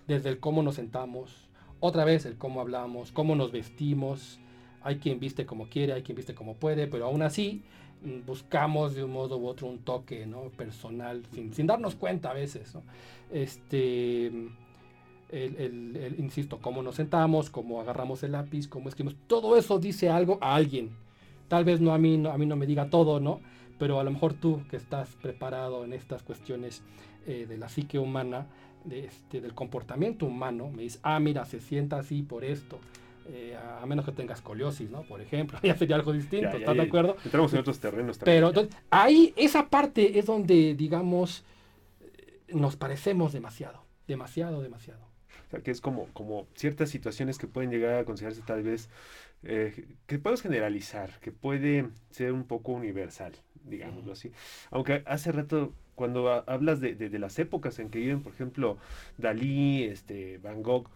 [0.06, 1.48] desde el cómo nos sentamos,
[1.80, 4.38] otra vez el cómo hablamos, cómo nos vestimos.
[4.82, 7.62] Hay quien viste como quiere, hay quien viste como puede, pero aún así
[8.02, 10.50] mm, buscamos de un modo u otro un toque ¿no?
[10.50, 12.76] personal, sin, darnos cuenta a veces.
[13.32, 14.30] Este,
[15.30, 20.38] el, insisto, cómo nos sentamos, cómo agarramos el lápiz, cómo escribimos, todo eso dice algo
[20.40, 20.90] a alguien.
[21.48, 23.40] Tal vez no a mí, no, a mí no me diga todo, ¿no?
[23.78, 26.82] Pero a lo mejor tú que estás preparado en estas cuestiones
[27.26, 28.46] eh, de la psique humana,
[28.84, 32.78] de este, del comportamiento humano, me dices, ah, mira, se sienta así por esto.
[33.26, 35.02] Eh, a menos que tengas escoliosis, ¿no?
[35.02, 37.16] Por ejemplo, ya sería algo distinto, ¿estás de acuerdo?
[37.24, 38.36] Entramos en otros terrenos también.
[38.36, 41.44] Pero entonces, ahí, esa parte es donde, digamos,
[42.48, 45.13] nos parecemos demasiado, demasiado, demasiado.
[45.54, 48.88] Sea, que es como, como ciertas situaciones que pueden llegar a considerarse tal vez,
[49.42, 53.32] eh, que podemos generalizar, que puede ser un poco universal,
[53.64, 54.32] digámoslo así.
[54.70, 58.78] Aunque hace rato, cuando hablas de, de, las épocas en que viven, por ejemplo,
[59.18, 60.88] Dalí, este, Van Gogh,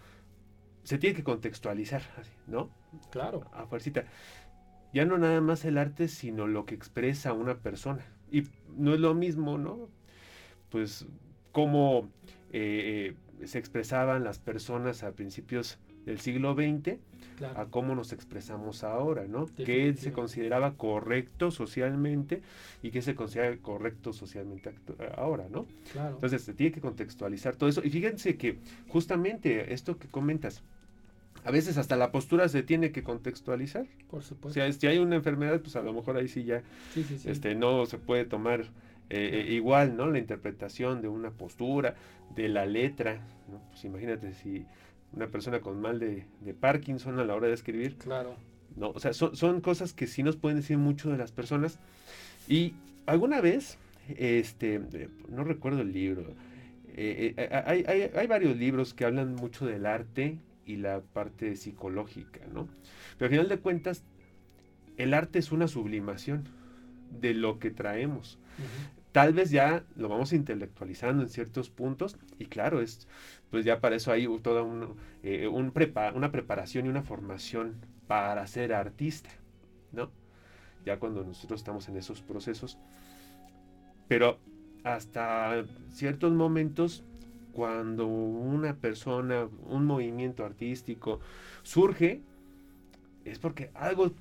[0.82, 2.02] se tiene que contextualizar,
[2.46, 2.70] ¿no?
[3.10, 3.44] Claro.
[3.52, 4.04] A fuercita.
[4.94, 8.06] Ya no nada más el arte, sino lo que expresa una persona.
[8.30, 8.44] Y
[8.74, 9.90] no es lo mismo, ¿no?
[10.70, 11.06] Pues
[11.52, 12.10] como
[12.52, 16.98] eh, se expresaban las personas a principios del siglo XX
[17.54, 19.46] a cómo nos expresamos ahora, ¿no?
[19.56, 22.42] ¿Qué se consideraba correcto socialmente
[22.82, 24.72] y qué se considera correcto socialmente
[25.16, 25.66] ahora, ¿no?
[25.94, 27.82] Entonces se tiene que contextualizar todo eso.
[27.84, 30.62] Y fíjense que justamente esto que comentas,
[31.44, 33.86] a veces hasta la postura se tiene que contextualizar.
[34.10, 34.48] Por supuesto.
[34.48, 36.62] O sea, si hay una enfermedad, pues a lo mejor ahí sí ya
[37.24, 38.64] este, no se puede tomar
[39.10, 40.10] eh, eh, igual, ¿no?
[40.10, 41.94] La interpretación de una postura,
[42.34, 43.60] de la letra, ¿no?
[43.70, 44.66] Pues imagínate si
[45.12, 46.26] una persona con mal de,
[46.60, 47.96] Parkinson a la hora de escribir.
[47.96, 48.36] Claro.
[48.76, 51.78] No, o sea, son, cosas que sí nos pueden decir mucho de las personas.
[52.48, 52.74] Y
[53.06, 54.80] alguna vez, este,
[55.28, 56.34] no recuerdo el libro,
[56.94, 57.34] eh,
[57.66, 62.68] hay, hay, varios libros que hablan mucho del arte y la parte psicológica, ¿no?
[63.16, 64.04] Pero al final de cuentas,
[64.96, 66.44] el arte es una sublimación
[67.20, 68.38] de lo que traemos.
[69.18, 73.08] Tal vez ya lo vamos intelectualizando en ciertos puntos y claro, es
[73.50, 74.64] pues ya para eso hay toda
[75.24, 75.72] eh, un,
[76.14, 77.74] una preparación y una formación
[78.06, 79.30] para ser artista,
[79.90, 80.12] ¿no?
[80.86, 82.78] Ya cuando nosotros estamos en esos procesos.
[84.06, 84.38] Pero
[84.84, 87.02] hasta ciertos momentos,
[87.52, 91.18] cuando una persona, un movimiento artístico
[91.64, 92.20] surge,
[93.24, 94.12] es porque algo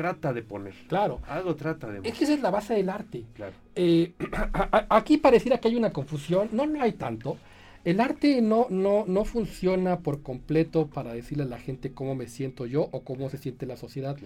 [0.00, 0.72] trata de poner.
[0.88, 1.20] Claro.
[1.28, 3.24] Algo trata de Es que esa es la base del arte.
[3.34, 3.52] Claro.
[3.74, 4.14] Eh,
[4.88, 6.48] aquí pareciera que hay una confusión.
[6.52, 7.36] No, no hay tanto.
[7.84, 12.28] El arte no, no, no funciona por completo para decirle a la gente cómo me
[12.28, 14.16] siento yo o cómo se siente la sociedad.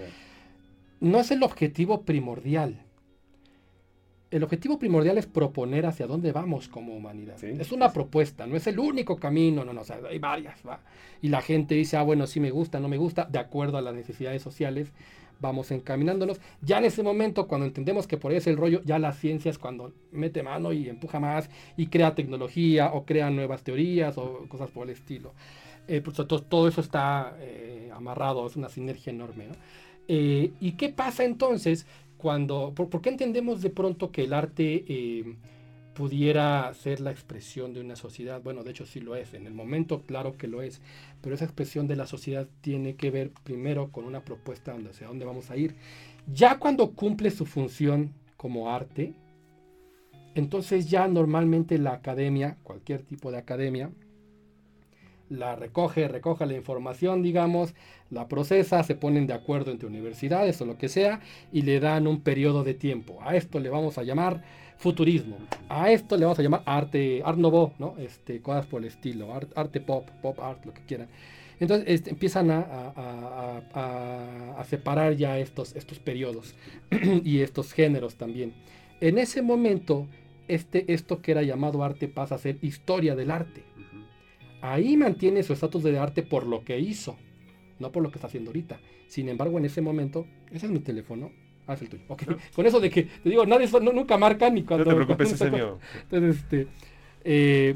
[1.01, 2.81] No es el objetivo primordial.
[4.31, 7.43] El objetivo primordial es proponer hacia dónde vamos como humanidad.
[7.43, 10.61] es una propuesta, no es el único camino, no, no, hay varias.
[10.67, 10.81] ¿va?
[11.21, 13.83] Y la gente dice, ah, bueno, sí me gusta, no me gusta, de acuerdo a
[13.83, 14.93] las necesidades sociales
[15.45, 16.41] vamos encaminándonos.
[16.63, 19.51] Ya en ese momento, cuando entendemos que por ahí es el rollo, ya la ciencia
[19.51, 24.47] es cuando mete mano y empuja más y crea tecnología o crea nuevas teorías o
[24.49, 25.33] cosas por el estilo.
[25.87, 29.49] Eh, por supuesto, todo eso está eh, amarrado, es una sinergia enorme.
[30.09, 34.85] Eh, ¿Y qué pasa entonces cuando, por, qué entendemos de pronto que el arte
[35.95, 38.43] pudiera ser la expresión de una sociedad.
[38.43, 40.81] Bueno, de hecho sí lo es, en el momento claro que lo es,
[41.21, 45.25] pero esa expresión de la sociedad tiene que ver primero con una propuesta hacia dónde
[45.25, 45.77] vamos a ir.
[46.33, 49.15] Ya cuando cumple su función como arte,
[50.35, 53.91] entonces ya normalmente la academia, cualquier tipo de academia,
[55.29, 57.75] la recoge, recoge la información, digamos,
[58.11, 61.21] la procesa, se ponen de acuerdo entre universidades o lo que sea
[61.53, 63.19] y le dan un periodo de tiempo.
[63.23, 64.43] A esto le vamos a llamar
[64.77, 65.37] futurismo,
[65.69, 67.97] a esto le vamos a llamar arte, art nouveau, ¿no?
[67.99, 71.09] Este, cosas por el estilo, arte pop, pop art, lo que quieran.
[71.61, 72.65] Entonces este, empiezan a,
[74.69, 76.55] separar ya estos, estos periodos
[77.25, 78.55] y estos géneros también.
[79.01, 80.07] En ese momento,
[80.49, 83.63] este, esto que era llamado arte pasa a ser historia del arte
[84.65, 87.19] ahí mantiene su estatus de arte por lo que hizo,
[87.79, 88.81] no por lo que está haciendo ahorita.
[89.09, 91.31] Sin embargo, en ese momento, ese es mi teléfono.
[91.67, 92.05] Ah, es el tuyo.
[92.55, 94.85] Con eso de que, te digo, nadie nunca marca ni cuando.
[94.85, 95.79] No te preocupes, ese mío.
[96.03, 96.67] Entonces, este,
[97.25, 97.75] eh,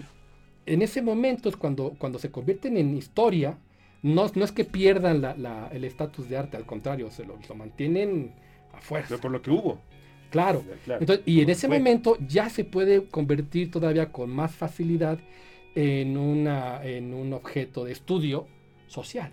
[0.66, 3.58] en ese momento es cuando, cuando se convierten en historia.
[4.00, 5.24] No, no es que pierdan
[5.72, 8.32] el estatus de arte, al contrario, se lo, mantienen
[8.72, 9.16] a fuerza.
[9.18, 9.80] por lo que hubo.
[10.30, 10.62] Claro.
[10.86, 15.18] Entonces, y en ese momento ya se puede convertir todavía con más facilidad
[15.74, 18.46] en, una, en un objeto de estudio
[18.86, 19.32] social.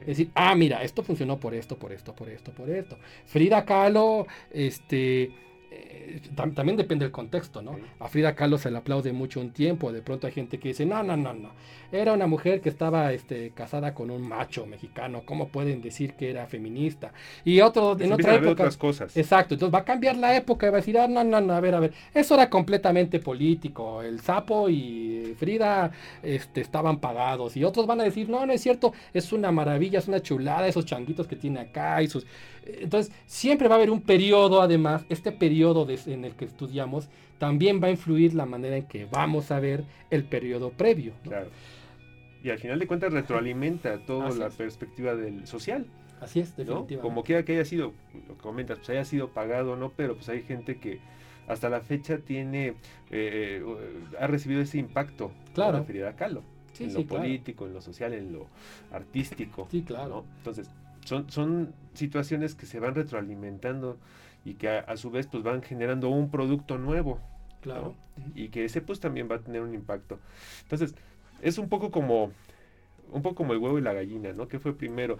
[0.00, 2.98] Es decir, ah, mira, esto funcionó por esto, por esto, por esto, por esto.
[3.26, 5.30] Frida Kahlo, este,
[5.76, 7.76] eh, también depende del contexto, ¿no?
[7.98, 10.86] A Frida Kahlo se le aplaude mucho un tiempo, de pronto hay gente que dice,
[10.86, 11.50] no, no, no, no,
[11.92, 16.30] era una mujer que estaba este, casada con un macho mexicano, ¿cómo pueden decir que
[16.30, 17.12] era feminista?
[17.44, 18.52] Y otro, en otra época...
[18.52, 19.16] Otras cosas.
[19.16, 21.52] Exacto, entonces va a cambiar la época y va a decir, ah, no, no, no,
[21.52, 25.90] a ver, a ver, eso era completamente político, el sapo y Frida
[26.22, 29.98] este, estaban pagados, y otros van a decir, no, no es cierto, es una maravilla,
[29.98, 32.26] es una chulada, esos changuitos que tiene acá y sus...
[32.66, 35.65] Entonces, siempre va a haber un periodo, además, este periodo
[36.06, 39.84] en el que estudiamos también va a influir la manera en que vamos a ver
[40.10, 41.12] el periodo previo.
[41.22, 41.48] Claro.
[42.42, 45.86] Y al final de cuentas retroalimenta toda la perspectiva del social.
[46.20, 46.98] Así es, definitivamente.
[46.98, 47.92] Como quiera que haya sido,
[48.28, 51.00] lo que comentas, pues haya sido pagado no, pero pues hay gente que
[51.48, 52.74] hasta la fecha tiene, eh,
[53.10, 53.64] eh,
[54.18, 55.30] ha recibido ese impacto.
[55.54, 55.84] Claro.
[55.84, 56.42] Frida Kahlo.
[56.78, 58.46] en lo político, en lo social, en lo
[58.92, 59.68] artístico.
[59.70, 60.24] Sí, claro.
[60.38, 60.70] Entonces,
[61.04, 63.98] son, son situaciones que se van retroalimentando
[64.46, 67.18] y que a, su vez pues van generando un producto nuevo.
[67.60, 67.96] Claro.
[68.34, 70.20] Y que ese pues también va a tener un impacto.
[70.62, 70.94] Entonces,
[71.42, 72.30] es un poco como
[73.10, 74.48] un poco como el huevo y la gallina, ¿no?
[74.48, 75.18] ¿Qué fue primero?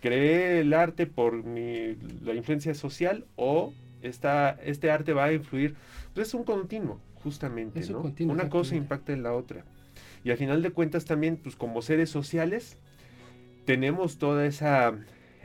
[0.00, 5.74] ¿Creé el arte por mi, la influencia social o esta, este arte va a influir?
[6.14, 8.12] Pues es un continuo, justamente, ¿no?
[8.20, 9.64] Una cosa impacta en la otra.
[10.24, 12.76] Y al final de cuentas también, pues como seres sociales,
[13.64, 14.94] tenemos toda esa,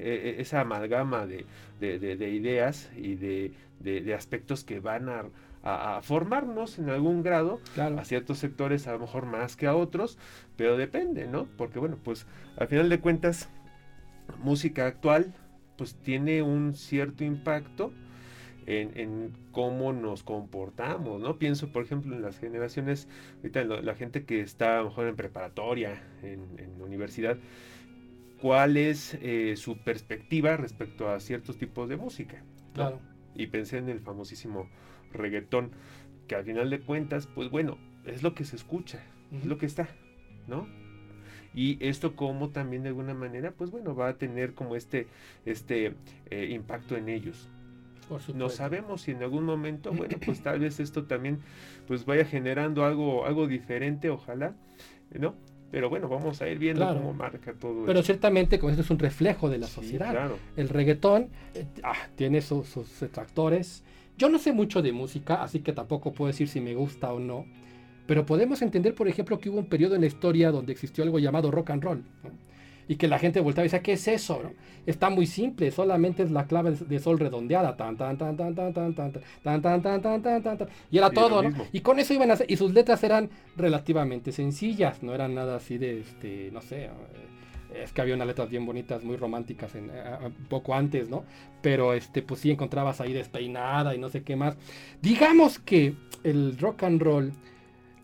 [0.04, 1.46] e, e, esa amalgama de,
[1.80, 8.92] ideas y de, aspectos que van a, formarnos en algún grado, a ciertos sectores a
[8.92, 10.18] lo mejor más que a otros,
[10.58, 11.48] pero depende, ¿no?
[11.58, 13.50] Porque bueno, pues al final de cuentas,
[14.44, 15.34] música actual
[15.78, 17.94] pues tiene un cierto impacto
[18.66, 21.38] en, cómo nos comportamos, ¿no?
[21.38, 25.16] Pienso, por ejemplo, en las generaciones, ahorita la gente que está a lo mejor en
[25.16, 27.38] preparatoria, en, en universidad,
[28.43, 32.43] cuál es eh, su perspectiva respecto a ciertos tipos de música.
[32.73, 32.99] Claro.
[33.36, 34.67] Y pensé en el famosísimo
[35.13, 35.71] reggaetón,
[36.27, 39.01] que al final de cuentas, pues bueno, es lo que se escucha,
[39.32, 39.88] es lo que está,
[40.45, 40.67] ¿no?
[41.53, 45.08] Y esto como también de alguna manera, pues bueno, va a tener como este,
[45.45, 45.95] este
[46.29, 47.49] eh, impacto en ellos.
[48.36, 51.39] no sabemos si en algún momento, bueno, pues tal vez esto también
[51.88, 54.53] pues vaya generando algo, algo diferente, ojalá,
[55.17, 55.34] ¿no?
[55.73, 58.99] Pero bueno, vamos a ir viendo cómo marca todo Pero ciertamente, como esto es un
[58.99, 60.29] reflejo de la sociedad.
[60.55, 63.83] El reggaetón eh, ah, tiene sus, sus detractores.
[64.15, 67.19] Yo no sé mucho de música, así que tampoco puedo decir si me gusta o
[67.19, 67.47] no.
[68.05, 71.17] Pero podemos entender, por ejemplo, que hubo un periodo en la historia donde existió algo
[71.17, 72.03] llamado rock and roll
[72.88, 74.41] y que la gente volteaba y decía, ¿qué es eso?
[74.86, 78.74] Está muy simple, solamente es la clave de sol redondeada, tan tan tan tan tan
[78.74, 81.65] tan tan tan tan tan tan tan tan y era todo, ¿no?
[81.72, 85.56] Y con eso iban a hacer, y sus letras eran relativamente sencillas, no eran nada
[85.56, 86.89] así de este, no sé,
[87.74, 89.91] es que había unas letras bien bonitas, muy románticas en,
[90.50, 91.24] poco antes, ¿no?
[91.62, 94.58] Pero este, pues sí encontrabas ahí despeinada y no sé qué más.
[95.02, 97.34] Digamos que el rock and roll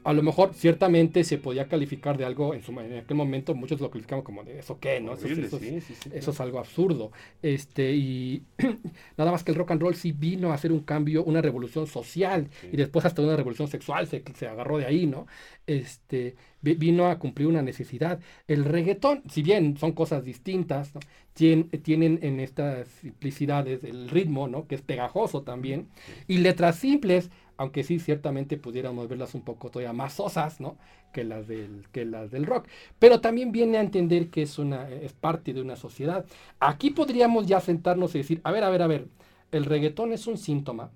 [0.04, 3.82] a lo mejor ciertamente se podía calificar de algo en, su, en aquel momento muchos
[3.82, 7.12] lo calificamos como de eso qué no eso, es algo absurdo.
[7.42, 8.44] Este y
[9.18, 11.88] nada más que el rock and roll sí vino a hacer un cambio una revolución
[11.88, 15.28] social y después hasta una revolución sexual se, se agarró de ahí no
[15.68, 18.20] este vino a cumplir una necesidad.
[18.48, 20.92] El reggaetón si bien son cosas distintas
[21.34, 25.88] tienen, tienen en estas simplicidades el ritmo no que es pegajoso también.
[26.28, 30.78] Y letras simples aunque sí, ciertamente pudiéramos verlas un poco todavía más sosas, ¿no?
[31.12, 32.70] Que las del, que las del rock.
[33.00, 36.26] Pero también viene a entender que es, una, es parte de una sociedad.
[36.62, 39.10] Aquí podríamos ya sentarnos y decir, a ver, a ver, a ver,
[39.52, 40.90] el reggaetón es un síntoma.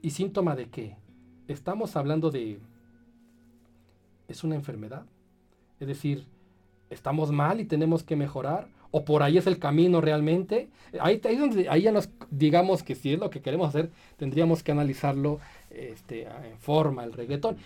[0.00, 0.96] ¿Y síntoma de qué?
[1.46, 2.58] Estamos hablando de...
[4.28, 5.04] ¿Es una enfermedad?
[5.78, 6.24] Es decir,
[6.88, 8.66] ¿estamos mal y tenemos que mejorar?
[8.96, 10.68] O por ahí es el camino realmente.
[11.00, 14.62] Ahí, ahí, donde, ahí ya nos digamos que si es lo que queremos hacer, tendríamos
[14.62, 17.56] que analizarlo este, en forma, el reggaetón.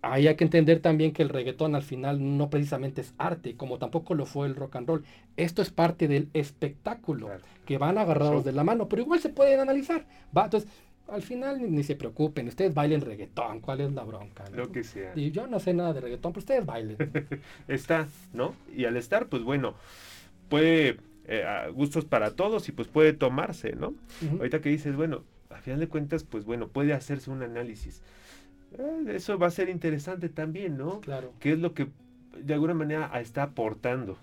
[0.00, 3.76] Ahí hay que entender también que el reggaetón al final no precisamente es arte, como
[3.76, 5.04] tampoco lo fue el rock and roll.
[5.36, 7.28] Esto es parte del espectáculo,
[7.66, 10.06] que van agarrados de la mano, pero igual se pueden analizar.
[10.34, 10.44] ¿va?
[10.44, 10.70] Entonces,
[11.08, 14.44] al final ni, se preocupen, ustedes bailen reggaetón, ¿cuál es la bronca?
[14.54, 15.12] Lo que sea.
[15.14, 16.96] Y yo no sé nada de reggaetón, pero ustedes bailen.
[17.68, 18.54] Está, ¿no?
[18.74, 19.74] Y al estar, pues bueno,
[20.48, 23.94] puede, eh, gustos para todos y pues puede tomarse, ¿no?
[24.38, 28.02] Ahorita que dices, bueno, a final de cuentas, pues bueno, puede hacerse un análisis.
[28.78, 31.00] Eh, eso va a ser interesante también, ¿no?
[31.00, 31.32] Claro.
[31.40, 31.88] ¿Qué es lo que
[32.42, 34.18] de alguna manera está aportando?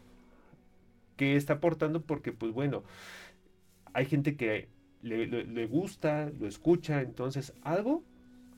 [1.17, 2.01] ¿Qué está aportando?
[2.01, 2.83] Porque, pues bueno,
[3.93, 4.67] hay gente que
[5.01, 8.03] le, le gusta, lo escucha, entonces algo,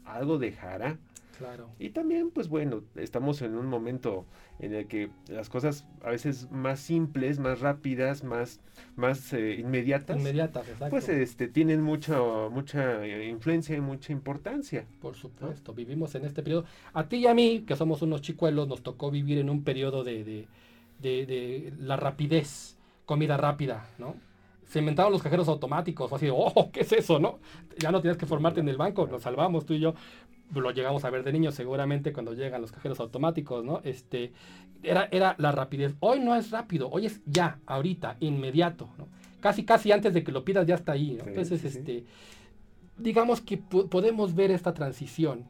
[0.06, 0.98] algo dejará
[1.38, 1.70] Claro.
[1.78, 4.26] Y también, pues bueno, estamos en un momento
[4.60, 8.60] en el que las cosas a veces más simples, más rápidas, más,
[8.96, 10.90] más eh, inmediatas, inmediatas exacto.
[10.90, 12.20] pues este, tienen mucha,
[12.50, 14.86] mucha influencia y mucha importancia.
[15.00, 16.66] Por supuesto, vivimos en este periodo.
[16.94, 20.04] A ti y a mí, que somos unos chicuelos, nos tocó vivir en un periodo
[20.04, 20.48] de, de,
[21.00, 24.16] de, de la rapidez, comida rápida, ¿no?
[24.68, 27.40] se inventaron los cajeros automáticos, así, oh, ¿qué es eso, no?
[27.78, 29.94] Ya no tienes que formarte en el banco, nos salvamos tú y yo
[30.54, 33.82] lo llegamos a ver de niños seguramente cuando llegan los cajeros automáticos, ¿no?
[33.84, 34.32] Este,
[34.84, 35.96] era, era la rapidez.
[36.00, 39.08] Hoy no es rápido, hoy es ya, ahorita, inmediato, ¿no?
[39.40, 41.28] Casi, casi antes de que lo pidas ya está ahí, ¿no?
[41.28, 42.06] Entonces, este,
[42.98, 45.46] digamos que podemos ver esta transición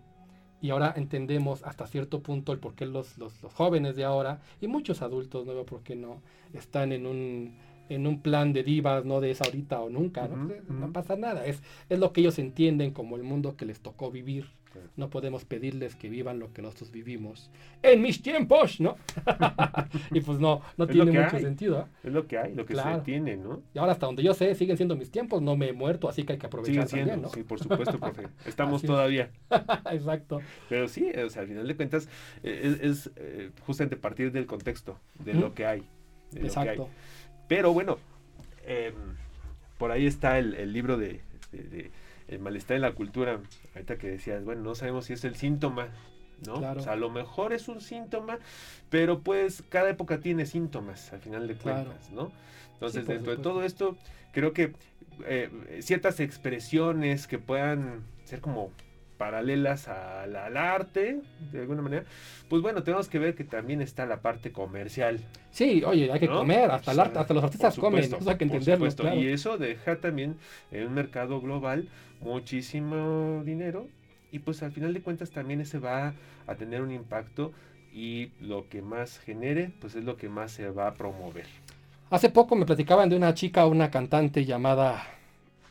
[0.62, 4.42] y ahora entendemos hasta cierto punto el por qué los, los, los jóvenes de ahora
[4.60, 6.22] y muchos adultos, no por qué no,
[6.54, 7.56] están en un
[7.90, 10.52] en un plan de divas, no de esa ahorita o nunca, ¿no?
[10.68, 14.12] no pasa nada, es, es lo que ellos entienden como el mundo que les tocó
[14.12, 14.50] vivir.
[14.96, 17.50] No podemos pedirles que vivan lo que nosotros vivimos
[17.84, 18.98] en mis tiempos, ¿no?
[20.12, 21.82] y pues no, no tiene mucho sentido.
[21.82, 22.08] ¿eh?
[22.08, 23.62] Es lo que hay, lo que se tiene, ¿no?
[23.74, 26.24] Y ahora hasta donde yo sé, siguen siendo mis tiempos, no me he muerto, así
[26.24, 27.30] que hay que aprovechar también, ¿no?
[27.30, 28.28] Sí, por supuesto, profe.
[28.46, 29.30] Estamos todavía.
[29.92, 30.42] Exacto.
[30.70, 32.10] Pero sí, o sea, al final de cuentas,
[32.44, 35.84] eh, es, eh, justamente partir del contexto, de lo que hay.
[36.36, 36.90] Exacto.
[37.48, 37.98] Pero bueno,
[38.66, 38.94] em,
[39.78, 41.22] por ahí está el, libro de,
[42.28, 43.40] El malestar en la cultura.
[43.74, 45.90] Ahorita que decías, bueno, no sabemos si es el síntoma,
[46.46, 46.56] ¿no?
[46.56, 48.40] O sea, a lo mejor es un síntoma,
[48.90, 52.32] pero pues cada época tiene síntomas, al final de cuentas, ¿no?
[52.74, 53.98] Entonces, dentro de todo esto,
[54.34, 54.74] creo que
[55.26, 58.72] eh, ciertas expresiones que puedan ser como
[59.18, 62.06] paralelas al, arte, de alguna manera,
[62.50, 65.20] pues bueno, tenemos que ver que también está la parte comercial.
[65.52, 68.46] Sí, oye, hay que comer, hasta, el arte, hasta los artistas comen, eso hay que
[68.46, 69.16] entenderlo.
[69.16, 70.38] Y eso deja también
[70.72, 71.90] en un mercado global
[72.22, 73.88] muchísimo dinero
[74.32, 76.14] y pues al final de cuentas también ese va
[76.48, 77.52] a tener un impacto
[77.94, 81.46] y lo que más genere, pues es lo que más se va a promover.
[82.10, 85.04] Hace poco me platicaban de una chica, una cantante llamada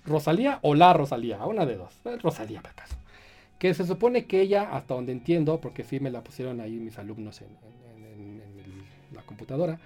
[0.04, 2.96] Rosalía o la Rosalía, una de dos, Rosalía para acaso
[3.58, 6.98] que se supone que ella, hasta donde entiendo, porque sí me la pusieron ahí mis
[6.98, 7.76] alumnos en,
[9.14, 9.78] la computadora,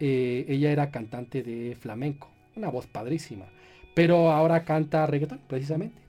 [0.00, 3.46] eh, ella era cantante de flamenco, una voz padrísima,
[3.94, 6.00] pero ahora canta reggaetón, precisamente.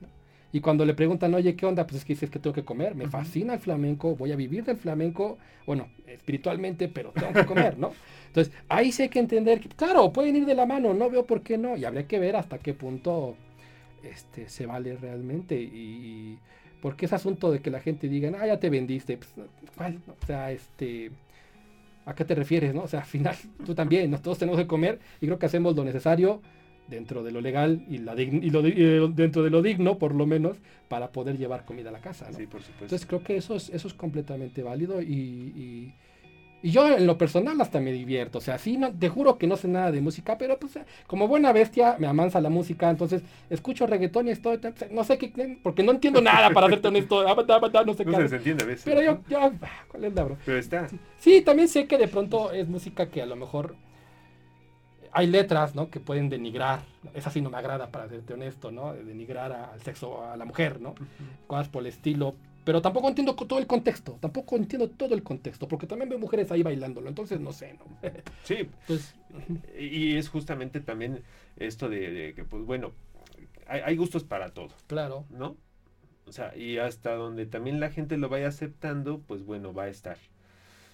[0.52, 1.86] Y cuando le preguntan, oye, ¿qué onda?
[1.86, 4.64] Pues es que dices que tengo que comer, me fascina el flamenco, voy a vivir
[4.64, 7.92] del flamenco, bueno, espiritualmente, pero tengo que comer, ¿no?
[8.28, 11.26] Entonces, ahí sí hay que entender que, claro, pueden ir de la mano, no veo
[11.26, 13.36] por qué no, y habría que ver hasta qué punto
[14.04, 16.40] este, se vale realmente y
[16.84, 19.16] porque es asunto de que la gente diga, ah, ya te vendiste.
[19.16, 21.12] Pues, o sea, este,
[22.06, 22.76] ¿a qué te refieres?
[22.76, 22.82] No?
[22.82, 25.86] O sea, al final tú también, todos tenemos que comer y creo que hacemos lo
[25.86, 26.42] necesario
[26.90, 28.62] dentro de lo legal y, la y lo,
[29.08, 30.58] dentro de lo digno, por lo menos,
[30.90, 32.26] para poder llevar comida a la casa.
[32.34, 32.84] Sí, por supuesto.
[32.84, 35.94] Entonces creo que eso es, eso es completamente válido y y
[36.72, 38.38] yo en lo personal hasta me divierto.
[38.38, 41.28] O sea, sí, no, te juro que no sé nada de música, pero pues como
[41.28, 42.90] buena bestia me amansa la música.
[42.90, 44.60] Entonces escucho reggaetón y estoy,
[44.92, 47.24] no sé qué, porque no entiendo nada para hacerte honesto.
[47.24, 48.28] no sé qué.
[48.30, 48.86] se entiende a veces.
[48.86, 49.52] Pero yo, yo, ah,
[49.90, 50.38] ¿cuál es la bro?
[50.46, 50.88] Pero está.
[51.20, 53.76] Sí, también sé que de pronto es música que a lo mejor
[55.14, 55.90] hay letras, ¿no?
[55.90, 56.82] Que pueden denigrar.
[57.14, 58.94] Esa sí no me agrada, para serte honesto, ¿no?
[58.94, 60.96] Denigrar al sexo, a la mujer, ¿no?
[61.48, 62.36] Cosas por el estilo.
[62.64, 66.52] Pero tampoco entiendo todo el contexto, tampoco entiendo todo el contexto, porque también veo mujeres
[66.52, 67.86] ahí bailándolo, entonces no sé, ¿no?
[68.44, 69.16] Sí, pues,
[69.78, 71.24] y es justamente también
[71.58, 72.92] esto de, que, pues bueno,
[73.68, 74.70] hay, gustos para todo.
[74.88, 75.26] Claro.
[75.30, 75.58] ¿No?
[76.26, 79.90] O sea, y hasta donde también la gente lo vaya aceptando, pues bueno, va a
[79.90, 80.18] estar.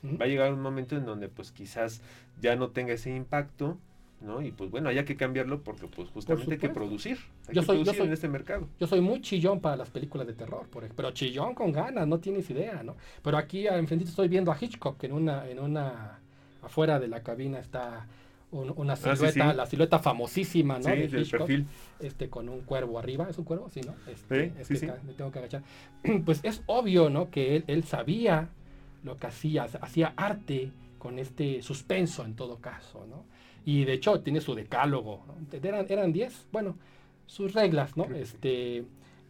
[0.03, 2.01] Va a llegar un momento en donde pues quizás
[2.39, 3.78] ya no tenga ese impacto,
[4.22, 4.41] ¿no?
[4.41, 7.17] Y pues bueno, haya que cambiarlo porque pues justamente hay que producir.
[7.47, 8.67] Hay Yo que soy- yo producir soy- en este mercado.
[8.80, 12.07] Yo soy muy chillón para las películas de terror, por ejemplo, pero chillón con ganas,
[12.07, 12.95] no tienes idea, ¿no?
[13.24, 16.20] Pero aquí enfrentito estoy viendo a Hitchcock que en una, en una,
[16.61, 18.07] afuera de la cabina está
[18.51, 19.57] un- una Ah, sí, silueta, sí.
[19.57, 20.84] la silueta famosísima, ¿no?
[20.86, 21.65] Sí, de del Hitchcock, perfil.
[21.99, 23.70] este, con un cuervo arriba, ¿es un cuervo?
[23.70, 23.93] Sí, ¿no?
[24.11, 25.61] Este, ca- me tengo que agachar.
[26.26, 27.30] Pues es obvio, ¿no?
[27.30, 28.49] Que él, él sabía
[29.03, 33.24] lo que hacía, hacía arte con este suspenso en todo caso, ¿no?
[33.70, 35.36] Y de hecho tiene su decálogo, ¿no?
[35.61, 36.76] eran, eran 10, bueno,
[37.28, 38.05] sus reglas, ¿no?
[38.05, 38.84] Este,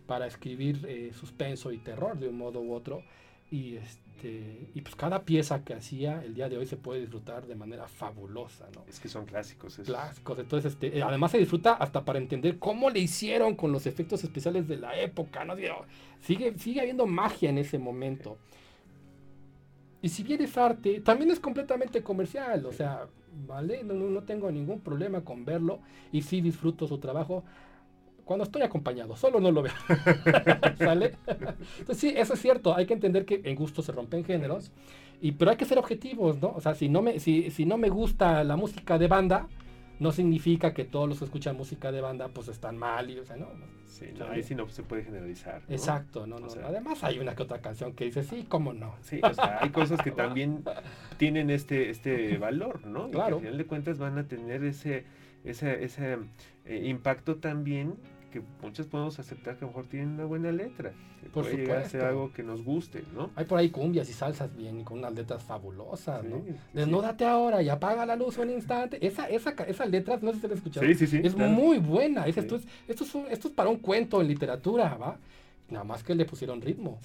[0.07, 3.03] para escribir eh, suspenso y terror de un modo u otro.
[3.51, 7.47] Y, este, y pues cada pieza que hacía el día de hoy se puede disfrutar
[7.47, 8.85] de manera fabulosa, ¿no?
[8.87, 9.73] Es que son clásicos.
[9.73, 9.87] esos.
[9.87, 10.39] clásicos.
[10.39, 14.23] Entonces, este, eh, además se disfruta hasta para entender cómo le hicieron con los efectos
[14.23, 15.55] especiales de la época, ¿no?
[16.21, 18.37] Sigue, sigue habiendo magia en ese momento.
[20.01, 23.07] Y si bien es arte, también es completamente comercial, o sea,
[23.47, 23.83] ¿vale?
[23.83, 25.79] No, no, tengo ningún problema con verlo
[26.11, 27.43] y sí disfruto su trabajo
[28.23, 29.73] cuando estoy acompañado, solo no lo veo.
[30.77, 31.15] ¿Sale?
[31.79, 34.71] Entonces sí, eso es cierto, hay que entender que en gusto se rompen géneros,
[35.19, 36.53] y, pero hay que ser objetivos, ¿no?
[36.55, 39.47] O sea, si no, me, si, si no me gusta la música de banda,
[39.99, 43.25] no significa que todos los que escuchan música de banda pues están mal, y, o
[43.25, 43.47] sea, no.
[44.29, 45.61] ahí sí no se puede generalizar.
[45.67, 45.75] ¿no?
[45.75, 46.49] Exacto, no, O no.
[46.49, 48.95] sea- Además hay una que otra canción que dice, sí, cómo no.
[49.01, 50.63] Sí, o sea, hay cosas que también
[51.17, 53.07] tienen este, este valor, ¿no?
[53.07, 53.35] Y que Claro.
[53.37, 55.03] al final de cuentas van a tener ese,
[55.43, 56.17] ese, ese
[56.65, 57.95] eh, impacto también
[58.29, 60.91] que muchos podemos aceptar que a lo mejor tienen una buena letra.
[61.21, 62.07] Que Por puede llegar a ser supuesto.
[62.07, 63.31] algo que nos guste, ¿no?
[63.35, 66.37] Hay por ahí cumbias y salsas bien, y con unas letras fabulosas, ¿no?
[66.37, 69.05] Sí, sí, Desnúdate ahora y apaga la luz un instante.
[69.05, 70.85] Esa, esa, esa letra, no sé si se la escuchado.
[70.87, 71.51] Sí, sí, sí, Es claro.
[71.51, 72.25] muy buena.
[72.25, 72.41] Es- Sí.
[72.41, 75.17] esto, es, esto, es un- esto es para un cuento en literatura, ¿va?
[75.69, 76.99] Nada más que le pusieron ritmo.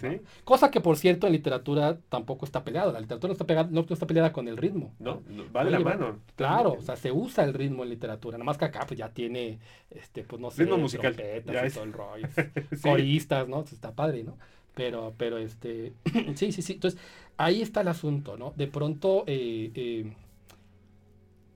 [0.44, 2.92] Cosa que, por cierto, en literatura tampoco está peleada.
[2.92, 4.94] La literatura no está, pegada, no está peleada con el ritmo.
[4.98, 6.20] No, no, va de la mano.
[6.36, 8.38] Claro, o sea, se usa el ritmo en literatura.
[8.38, 9.58] Nada más que acá pues ya tiene,
[9.90, 12.28] este, pues no sé, Ritmo musical, trompetas y todo el rollo.
[12.74, 12.88] Sí.
[12.88, 13.60] coristas, ¿no?
[13.60, 14.36] Está padre, ¿no?
[14.74, 15.92] Pero, pero este,
[16.34, 16.74] sí, sí, sí.
[16.74, 17.00] Entonces,
[17.36, 18.52] ahí está el asunto, ¿no?
[18.56, 20.12] De pronto, eh, eh,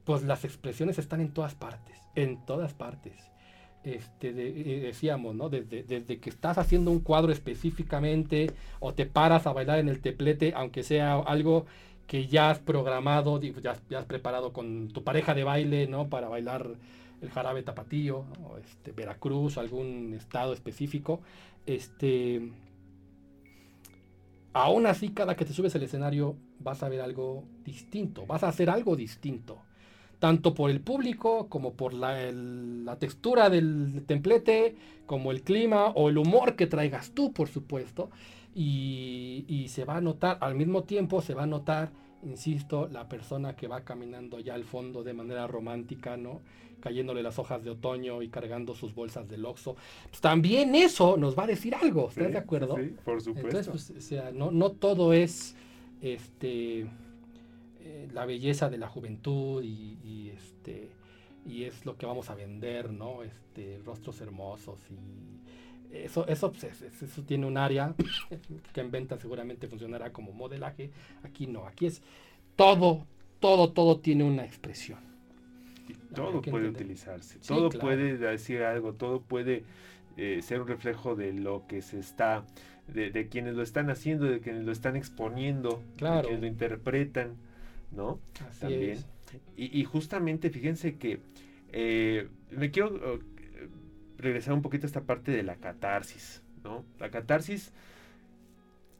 [0.04, 3.14] pues las expresiones están en todas partes, en todas partes.
[3.84, 5.36] Este, de- eh, decíamos.
[5.50, 8.50] Desde, que estás haciendo un cuadro específicamente
[8.80, 11.66] o te paras a bailar en el teplete, aunque sea algo
[12.06, 16.08] que ya has programado, ya, has- has preparado con tu pareja de baile, ¿no?
[16.08, 16.76] Para bailar
[17.20, 18.24] el jarabe tapatío,
[18.62, 21.20] este, Veracruz, algún estado específico.
[21.66, 22.50] Este,
[24.52, 28.48] aún así, cada que te subes al escenario vas a ver algo distinto, vas a
[28.48, 29.58] hacer algo distinto.
[30.18, 34.74] Tanto por el público, como por la, el- la textura del templete,
[35.06, 38.10] como el clima o el humor que traigas tú, por supuesto.
[38.54, 41.90] Y, y se va a notar, al mismo tiempo se va a notar,
[42.24, 46.40] insisto, la persona que va caminando ya al fondo de manera romántica, ¿no?
[46.80, 49.76] Cayéndole las hojas de otoño y cargando sus bolsas del Oxxo.
[50.10, 52.76] Pues también eso nos va a decir algo, ¿estás Sí, de acuerdo?
[52.76, 53.58] Sí, por supuesto.
[53.58, 55.54] Entonces, pues, o sea, no, no todo es
[56.00, 56.86] este
[57.88, 60.90] eh, la belleza de la juventud y, y, este
[61.46, 63.22] y es lo que vamos a vender, ¿no?
[63.22, 67.94] Este, rostros hermosos y eso, eso, pues, es- es- eso tiene un área
[68.74, 70.90] que en venta seguramente funcionará como modelaje.
[71.22, 72.02] Aquí no, aquí es
[72.56, 73.06] todo,
[73.40, 74.98] todo, todo tiene una expresión.
[75.88, 76.82] Y todo puede entender.
[76.82, 77.86] utilizarse, Sí, todo claro.
[77.86, 79.64] puede decir algo, todo puede
[80.18, 82.44] eh, ser un reflejo de lo que se está,
[82.88, 86.16] de, de quienes lo están haciendo, de quienes lo están exponiendo, Claro.
[86.18, 87.36] de quienes lo interpretan,
[87.90, 88.20] ¿no?
[88.48, 88.90] Así También.
[88.92, 89.06] es.
[89.56, 91.20] Y, y justamente fíjense que
[91.72, 93.18] eh, me quiero eh,
[94.16, 96.84] regresar un poquito a esta parte de la catarsis, ¿no?
[96.98, 97.72] La catarsis,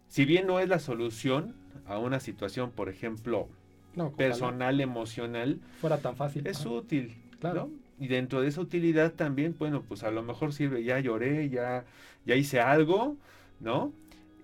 [0.09, 1.55] si bien no es la solución
[1.87, 3.49] a una situación, por ejemplo,
[3.95, 6.47] No, personal, emocional, fuera tan fácil.
[6.47, 7.69] es útil, Claro.
[7.69, 8.05] ¿no?
[8.05, 11.85] Y dentro de esa utilidad también, bueno, pues a lo mejor sirve, ya lloré, ya,
[12.25, 13.17] ya hice algo,
[13.61, 13.93] ¿no?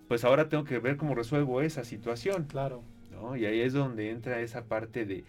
[0.08, 2.82] Pues ahora tengo que ver cómo resuelvo esa situación, Claro.
[3.14, 3.36] ¿No?
[3.36, 5.24] Y ahí es donde entra esa parte de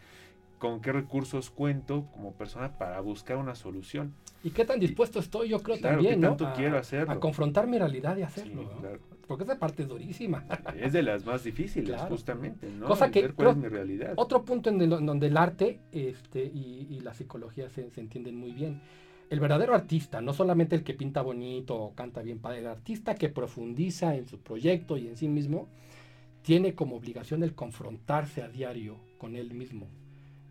[0.60, 4.14] con qué recursos cuento como persona para buscar una solución.
[4.44, 5.50] ¿Y qué tan dispuesto estoy?
[5.50, 6.36] Yo creo Claro, también, ¿qué ¿no?
[6.36, 7.12] tanto quiero hacerlo?
[7.14, 8.64] A confrontar mi realidad y Sí, hacerlo.
[8.64, 8.80] ¿no?
[8.80, 9.00] claro.
[9.28, 10.46] Porque esa parte es durísima.
[10.80, 12.10] Es de las más difíciles, Claro.
[12.10, 12.86] justamente, ¿no?
[12.86, 14.14] Cosa que ver cuál es mi realidad.
[14.18, 18.02] Otro punto en, el- en donde el arte este, y, y la psicología se, se
[18.02, 18.82] entienden muy bien.
[19.32, 23.16] El verdadero artista, no solamente el que pinta bonito o canta bien padre, el artista
[23.16, 25.68] que profundiza en su proyecto y en sí mismo,
[26.46, 29.88] tiene como obligación el confrontarse a diario con él mismo.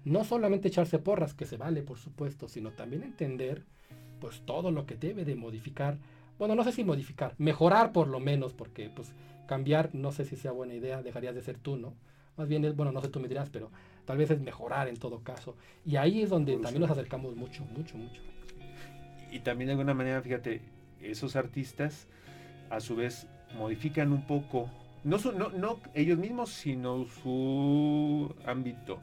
[0.04, 3.64] No solamente echarse porras, que se vale por supuesto, sino también entender
[4.20, 5.98] pues todo lo que debe de modificar
[6.38, 9.12] bueno, no sé si modificar, mejorar por lo menos, porque pues
[9.46, 11.94] cambiar no sé si sea buena idea, dejarías de ser tú, ¿no?
[12.36, 13.70] Más bien es, bueno, no sé, tú me dirás, pero
[14.04, 15.56] tal vez es mejorar en todo caso.
[15.84, 18.20] Y ahí es donde también nos acercamos mucho, mucho, mucho.
[19.30, 20.62] Y también de alguna manera, fíjate,
[21.00, 22.08] esos artistas
[22.70, 24.68] a su vez modifican un poco,
[25.04, 28.98] no, no, no ellos mismos, sino su ámbito,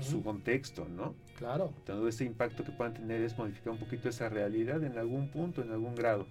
[0.00, 1.14] su contexto, ¿no?
[1.36, 1.72] Claro.
[1.86, 5.62] Todo ese impacto que puedan tener es modificar un poquito esa realidad en algún punto,
[5.62, 6.26] en algún grado.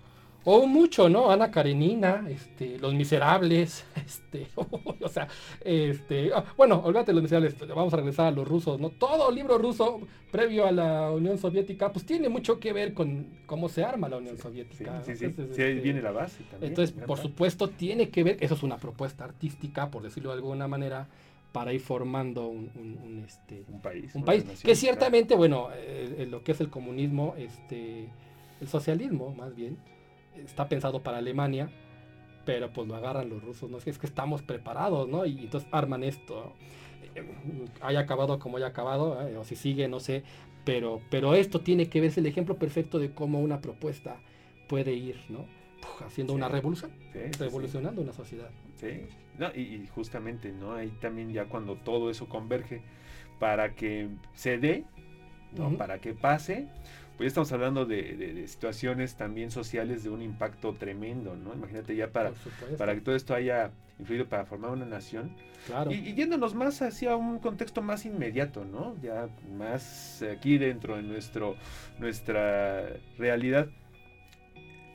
[0.50, 1.30] O mucho, ¿no?
[1.30, 5.28] Ana Karenina, este, Los Miserables, este, o sea,
[5.60, 8.90] este, ah, bueno, olvídate de Los Miserables, vamos a regresar a los rusos, ¿no?
[8.92, 10.00] Todo libro ruso
[10.32, 14.16] previo a la Unión Soviética, pues tiene mucho que ver con cómo se arma la
[14.16, 15.04] Unión Soviética.
[15.04, 16.72] Sí, sí, sí, sí, ahí viene la base también.
[16.72, 20.70] Entonces, por supuesto, tiene que ver, eso es una propuesta artística, por decirlo de alguna
[20.70, 21.10] manera,
[21.52, 24.16] para ir formando un, un, este, un país.
[24.16, 28.08] Un país que ciertamente, bueno, eh, lo que es el comunismo, este,
[28.62, 29.78] el socialismo más bien,
[30.46, 31.70] está pensado para Alemania,
[32.46, 33.78] pero pues lo agarran los rusos, ¿no?
[33.78, 35.26] Es que, es que estamos preparados, ¿no?
[35.26, 36.54] Y entonces arman esto.
[37.82, 39.38] haya acabado como haya acabado, ¿eh?
[39.38, 40.24] o si sigue, no sé,
[40.64, 44.18] pero, pero esto tiene que verse el ejemplo perfecto de cómo una propuesta
[44.68, 45.46] puede ir, ¿no?
[46.06, 46.92] haciendo una revolución,
[47.40, 48.50] revolucionando una sociedad.
[48.76, 49.08] Sí,
[49.56, 50.74] y, justamente, ¿no?
[50.74, 52.82] Ahí también ya cuando todo eso converge
[53.40, 54.86] para que se dé,
[55.58, 55.78] ¿no?
[55.78, 56.68] Para que pase,
[57.18, 61.54] pues estamos hablando de, situaciones también sociales de un impacto tremendo, ¿no?
[61.54, 62.32] Imagínate ya para,
[62.78, 65.36] para que todo esto haya influido para formar una nación.
[65.66, 65.92] Claro.
[65.92, 68.96] Y, yéndonos más hacia un contexto más inmediato, ¿no?
[69.02, 71.56] Ya más aquí dentro de nuestro,
[71.98, 72.88] nuestra
[73.18, 73.68] realidad.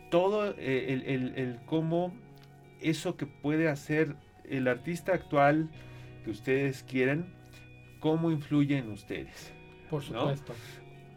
[0.08, 2.14] Todo eh, el, el, el cómo
[2.80, 4.14] eso que puede hacer
[4.44, 5.70] el artista actual
[6.24, 7.34] que ustedes quieren,
[7.98, 9.52] cómo influye en ustedes.
[9.90, 10.54] Por supuesto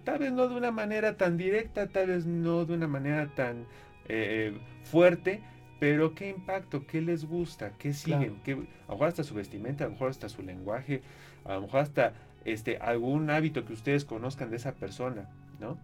[0.06, 3.66] tal vez no de una manera tan directa, tal vez no de una manera tan
[4.08, 5.42] eh, fuerte,
[5.80, 9.88] pero qué impacto, qué les gusta, qué siguen, a lo mejor hasta su vestimenta, a
[9.88, 11.02] lo mejor hasta su lenguaje,
[11.44, 12.14] a lo mejor hasta
[12.46, 15.28] este, algún hábito que ustedes conozcan de esa persona,
[15.60, 15.78] ¿no?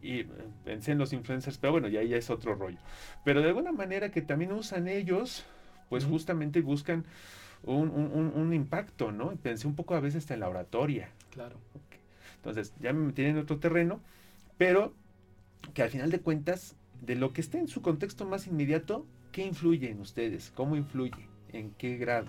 [0.00, 0.28] Y eh,
[0.64, 2.78] pensé en los influencers, pero bueno, ya, ya es otro rollo.
[3.24, 5.44] Pero de alguna manera que también usan ellos,
[5.88, 7.04] pues justamente buscan
[7.62, 9.30] un, un, impacto, ¿no?
[9.36, 11.08] Pensé un poco a veces hasta en la oratoria.
[11.30, 11.56] Claro.
[12.44, 14.02] Entonces, ya me metí en otro terreno,
[14.58, 14.92] pero
[15.72, 19.46] que al final de cuentas, de lo que está en su contexto más inmediato, ¿qué
[19.46, 20.52] influye en ustedes?
[20.54, 21.30] ¿Cómo influye?
[21.48, 22.26] ¿En qué grado?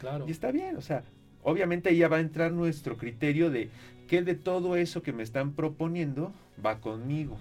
[0.00, 0.26] Claro.
[0.26, 1.04] Y está bien, o sea,
[1.44, 3.70] obviamente ahí ya va a entrar nuestro criterio de
[4.08, 6.32] qué de todo eso que me están proponiendo
[6.64, 7.38] va conmigo.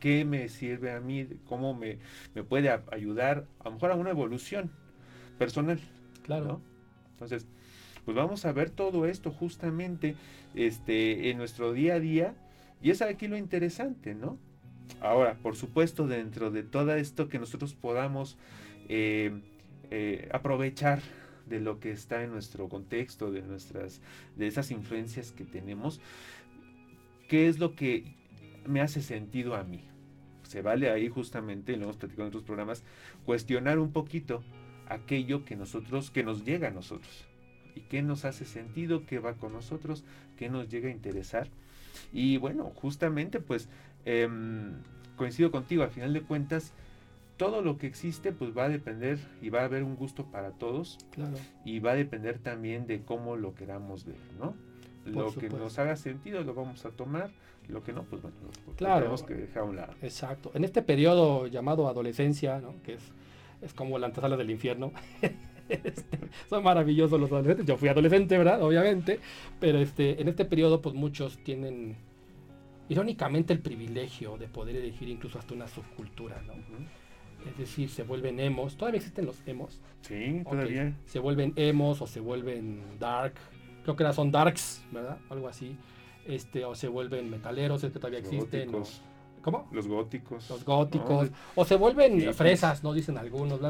[0.00, 1.28] ¿Qué me sirve a mí?
[1.46, 1.98] ¿Cómo me,
[2.34, 4.72] me puede ayudar a lo mejor a una evolución
[5.38, 5.80] personal?
[6.24, 6.60] Claro.
[7.12, 7.46] Entonces,
[8.06, 10.14] pues vamos a ver todo esto justamente
[10.54, 12.34] este, en nuestro día a día.
[12.80, 14.38] Y es aquí lo interesante, ¿no?
[15.00, 18.38] Ahora, por supuesto, dentro de todo esto que nosotros podamos
[18.88, 19.32] eh,
[19.90, 21.00] eh, aprovechar
[21.46, 24.00] de lo que está en nuestro contexto, de nuestras,
[24.36, 26.00] de esas influencias que tenemos,
[27.28, 28.14] ¿qué es lo que
[28.66, 29.82] me hace sentido a mí?
[30.44, 32.84] Se vale ahí justamente, lo hemos platicado en otros programas,
[33.24, 34.44] cuestionar un poquito
[34.88, 37.26] aquello que nosotros, que nos llega a nosotros
[37.76, 40.04] y qué nos hace sentido, qué va con nosotros,
[40.36, 41.48] qué nos llega a interesar.
[42.12, 43.68] Y bueno, justamente pues
[44.04, 44.72] em,
[45.16, 46.72] coincido contigo, al final de cuentas,
[47.36, 50.50] todo lo que existe pues va a depender y va a haber un gusto para
[50.50, 50.98] todos.
[51.10, 51.36] Claro.
[51.64, 54.54] Y va a depender también de cómo lo queramos ver, ¿no?
[55.06, 57.30] lo que nos haga sentido lo vamos a tomar,
[57.68, 58.36] lo que no, pues bueno,
[58.76, 59.94] claro, tenemos que dejar a un lado.
[60.02, 60.50] Exacto.
[60.54, 62.74] En este periodo llamado adolescencia, ¿no?
[62.82, 63.02] que es,
[63.62, 64.92] es como la antesala del infierno,
[65.68, 67.66] Este, son maravillosos los adolescentes.
[67.66, 68.62] Yo fui adolescente, ¿verdad?
[68.62, 69.20] Obviamente.
[69.60, 71.96] Pero este, en este periodo, pues muchos tienen,
[72.88, 76.54] irónicamente, el privilegio de poder elegir incluso hasta una subcultura, ¿no?
[77.48, 78.76] Es decir, se vuelven emos.
[78.76, 79.80] ¿Todavía existen los emos?
[80.00, 80.94] Sí, todavía.
[81.04, 83.34] Se vuelven emos o se vuelven dark.
[83.84, 85.18] Creo que ahora son darks, ¿verdad?
[85.30, 85.76] Algo así.
[86.26, 88.72] Este, o se vuelven metaleros, es que todavía existen.
[89.46, 89.68] ¿Cómo?
[89.70, 90.50] Los góticos.
[90.50, 91.30] Los góticos.
[91.54, 92.92] O se vuelven fresas, ¿no?
[92.92, 93.60] Dicen algunos.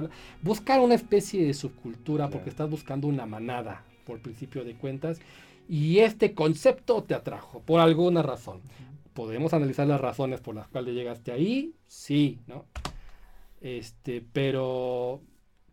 [0.41, 5.21] Buscar una especie de subcultura porque estás buscando una manada, por principio de cuentas.
[5.69, 8.63] Y este concepto te atrajo, por alguna razón.
[9.13, 11.75] ¿Podemos analizar las razones por las cuales llegaste ahí?
[11.87, 12.65] Sí, ¿no?
[13.61, 15.21] Este, pero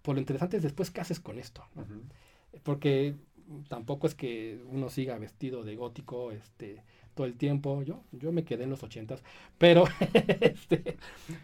[0.01, 1.64] por lo interesante es después qué haces con esto,
[2.64, 3.16] Porque
[3.70, 6.84] tampoco es que uno siga vestido de gótico, este,
[7.16, 7.84] todo el tiempo.
[7.84, 9.24] Yo, yo me quedé en los ochentas.
[9.57, 9.86] Pero,
[10.41, 10.97] este,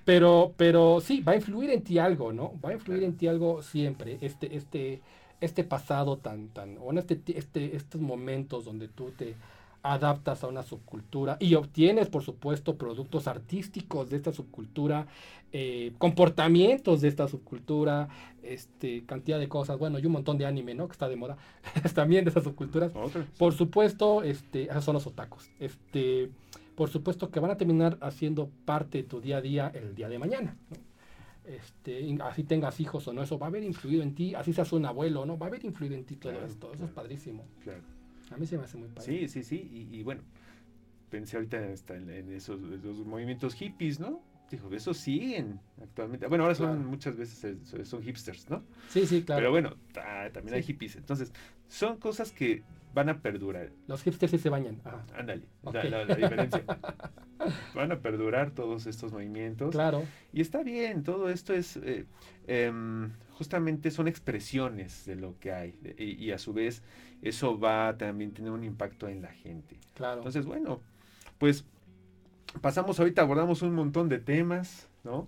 [0.05, 2.53] pero, pero sí, va a influir en ti algo, ¿no?
[2.63, 4.17] Va a influir en ti algo siempre.
[4.21, 5.01] Este, este,
[5.41, 9.35] este pasado tan, tan, o en este, este, estos momentos donde tú te
[9.83, 15.07] adaptas a una subcultura y obtienes, por supuesto, productos artísticos de esta subcultura,
[15.51, 18.09] eh, comportamientos de esta subcultura,
[18.43, 20.87] este, cantidad de cosas, bueno, y un montón de anime, ¿no?
[20.87, 21.37] Que está de moda,
[21.95, 22.91] también de esas subculturas.
[23.37, 25.49] Por supuesto, este, esos son los otacos.
[25.59, 26.29] Este,
[26.75, 30.09] por supuesto que van a terminar haciendo parte de tu día a día el día
[30.09, 30.55] de mañana,
[31.45, 34.71] Este, así tengas hijos o no, eso va a haber influido en ti, así seas
[34.71, 35.37] un abuelo, ¿no?
[35.37, 37.43] Va a haber influido en ti todo esto, eso es padrísimo.
[37.63, 37.81] Claro.
[38.31, 39.05] A mí se me hace muy padre.
[39.05, 39.87] Sí, sí, sí.
[39.91, 40.21] Y, bueno,
[41.09, 41.57] pensé ahorita
[41.89, 42.59] en, esos,
[43.05, 44.21] movimientos hippies, ¿no?
[44.49, 46.25] Dijo, eso siguen actualmente.
[46.27, 48.63] Bueno, ahora son muchas veces son hipsters, ¿no?
[48.89, 49.39] Sí, sí, claro.
[49.39, 49.75] Pero bueno,
[50.33, 50.95] también hay hippies.
[50.95, 51.31] Entonces,
[51.67, 52.63] son cosas que
[52.93, 53.71] van a perdurar.
[53.87, 54.81] Los hipsters sí se bañan.
[55.15, 56.63] Ándale, la, diferencia.
[57.75, 59.71] van a perdurar todos estos movimientos.
[59.71, 60.03] Claro.
[60.33, 62.05] Y está bien, todo esto es, eh,
[62.47, 65.73] em, justamente son expresiones de lo que hay.
[65.97, 66.83] y, a su vez,
[67.21, 69.79] eso va a también tener un impacto en la gente.
[69.95, 70.17] Claro.
[70.17, 70.81] Entonces, bueno,
[71.37, 71.63] pues
[72.59, 75.27] pasamos ahorita, abordamos un montón de temas, ¿no?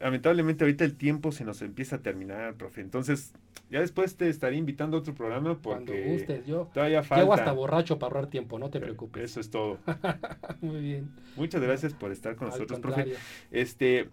[0.00, 2.80] lamentablemente ahorita el tiempo se nos empieza a terminar, profe.
[2.80, 3.32] Entonces,
[3.68, 7.34] ya después te estaré invitando a otro programa porque Cuando gustes, yo todavía falta.
[7.34, 9.24] hasta borracho para ahorrar tiempo, no te preocupes.
[9.24, 9.78] Eso es todo.
[10.60, 11.10] Muy bien.
[11.34, 13.14] Muchas gracias por estar con nosotros, profe.
[13.50, 14.08] Este,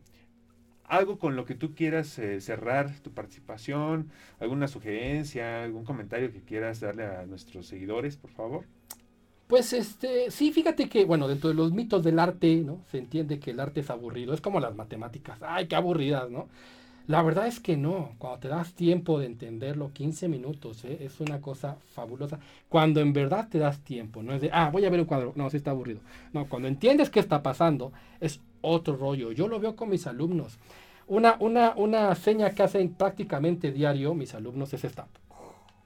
[0.91, 4.11] algo con lo que tú quieras eh, cerrar tu participación,
[4.41, 8.65] alguna sugerencia, algún comentario que quieras darle a nuestros seguidores, por favor.
[9.47, 12.81] Pues este, sí, fíjate que, bueno, dentro de los mitos del arte, ¿no?
[12.91, 16.49] Se entiende que el arte es aburrido, es como las matemáticas, ay, qué aburridas, ¿no?
[17.07, 20.97] La verdad es que no, cuando te das tiempo de entenderlo, 15 minutos, ¿eh?
[21.01, 22.39] es una cosa fabulosa.
[22.69, 25.33] Cuando en verdad te das tiempo, no es de, ah, voy a ver un cuadro,
[25.35, 26.01] no, sí está aburrido.
[26.31, 29.31] No, cuando entiendes qué está pasando, es otro rollo.
[29.31, 30.57] Yo lo veo con mis alumnos.
[31.07, 35.07] Una, una, una seña que hacen prácticamente diario mis alumnos es esta.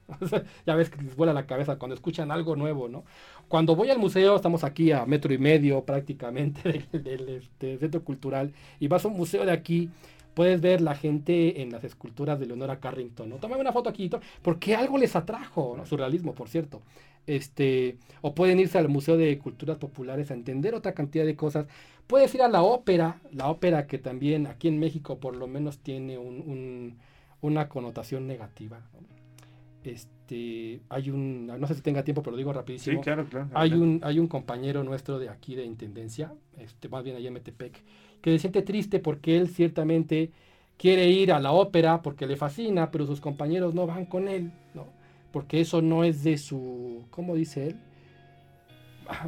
[0.66, 3.04] ya ves que les vuela la cabeza cuando escuchan algo nuevo, ¿no?
[3.48, 8.52] Cuando voy al museo, estamos aquí a metro y medio prácticamente del, este, centro cultural,
[8.80, 9.90] y vas a un museo de aquí,
[10.36, 13.36] puedes ver la gente en las esculturas de Leonora Carrington, ¿no?
[13.36, 14.10] Tómame una foto aquí,
[14.42, 15.86] porque algo les atrajo, ¿no?
[15.86, 16.82] Surrealismo, por cierto.
[17.26, 21.66] Este, o pueden irse al Museo de Culturas Populares a entender otra cantidad de cosas.
[22.06, 25.78] Puedes ir a la ópera, la ópera que también aquí en México por lo menos
[25.78, 26.18] tiene
[27.40, 28.78] una connotación negativa.
[28.92, 29.16] ¿no?
[29.90, 32.98] este, hay un, no sé si tenga tiempo, pero lo digo rapidísimo.
[32.98, 33.48] Sí, claro, claro.
[33.54, 37.34] Hay un, hay un compañero nuestro de aquí de Intendencia, este, más bien allá en
[37.34, 37.82] Metepec,
[38.22, 40.30] que se siente triste porque él ciertamente
[40.76, 44.52] quiere ir a la ópera porque le fascina, pero sus compañeros no van con él,
[44.74, 44.86] ¿no?
[45.32, 47.76] Porque eso no es de su, ¿cómo dice él?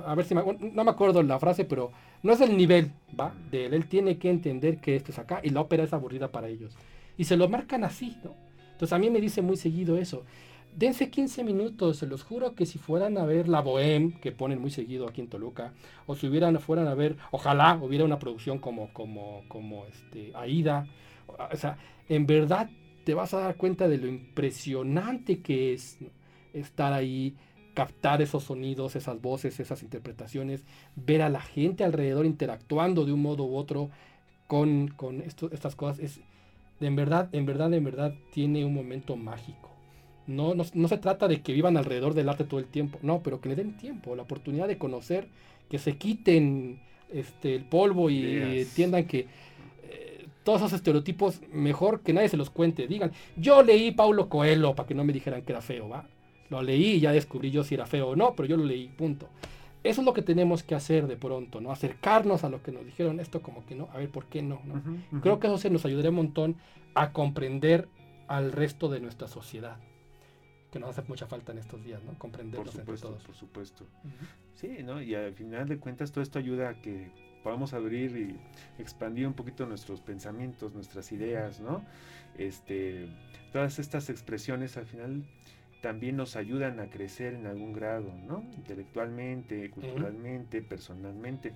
[0.06, 3.34] A ver si me, no me acuerdo la frase, pero no es el nivel, ¿va?
[3.50, 3.74] De él.
[3.74, 6.76] Él tiene que entender que esto es acá y la ópera es aburrida para ellos.
[7.16, 8.34] Y se lo marcan así, ¿no?
[8.72, 10.24] Entonces a mí me dice muy seguido eso.
[10.76, 14.60] Dense 15 minutos, se los juro que si fueran a ver la Bohème, que ponen
[14.60, 15.72] muy seguido aquí en Toluca,
[16.06, 20.86] o si hubieran, fueran a ver, ojalá hubiera una producción como, como, como este, Aida,
[21.26, 22.70] o sea, en verdad
[23.04, 25.98] te vas a dar cuenta de lo impresionante que es
[26.52, 27.34] estar ahí,
[27.74, 30.64] captar esos sonidos, esas voces, esas interpretaciones,
[30.94, 33.90] ver a la gente alrededor interactuando de un modo u otro
[34.46, 35.98] con, con estas cosas.
[36.00, 36.20] Es,
[36.80, 39.77] en verdad, en verdad, en verdad tiene un momento mágico.
[40.28, 43.40] No, no, se trata de que vivan alrededor del arte todo el tiempo, no, pero
[43.40, 45.26] que le den tiempo, la oportunidad de conocer,
[45.70, 49.26] que se quiten este, el polvo y entiendan que
[49.84, 52.86] eh, todos esos estereotipos, mejor que nadie se los cuente.
[52.86, 56.06] Digan, yo leí Paulo Coelho para que no me dijeran que era feo, ¿va?
[56.50, 58.88] Lo leí y ya descubrí yo si era feo o no, pero yo lo leí,
[58.88, 59.30] punto.
[59.82, 61.70] Eso es lo que tenemos que hacer de pronto, ¿no?
[61.70, 64.60] Acercarnos a lo que nos dijeron esto como que no, a ver por qué no,
[64.66, 64.82] ¿no?
[65.22, 66.56] Creo que eso se nos ayudaría un montón
[66.94, 67.88] a comprender
[68.26, 69.78] al resto de nuestra sociedad.
[70.70, 72.18] Que nos hace mucha falta en estos días, ¿no?
[72.18, 73.86] Comprendernos por supuesto, Por supuesto.
[74.54, 75.00] Sí, ¿no?
[75.00, 77.10] Y al final de cuentas todo esto ayuda a que
[77.42, 81.82] podamos abrir y expandir un poquito nuestros pensamientos, nuestras ideas, ¿no?
[82.36, 83.08] Este,
[83.52, 85.24] todas estas expresiones al final
[85.80, 88.44] también nos ayudan a crecer en algún grado, ¿no?
[88.56, 91.54] Intelectualmente, culturalmente, personalmente.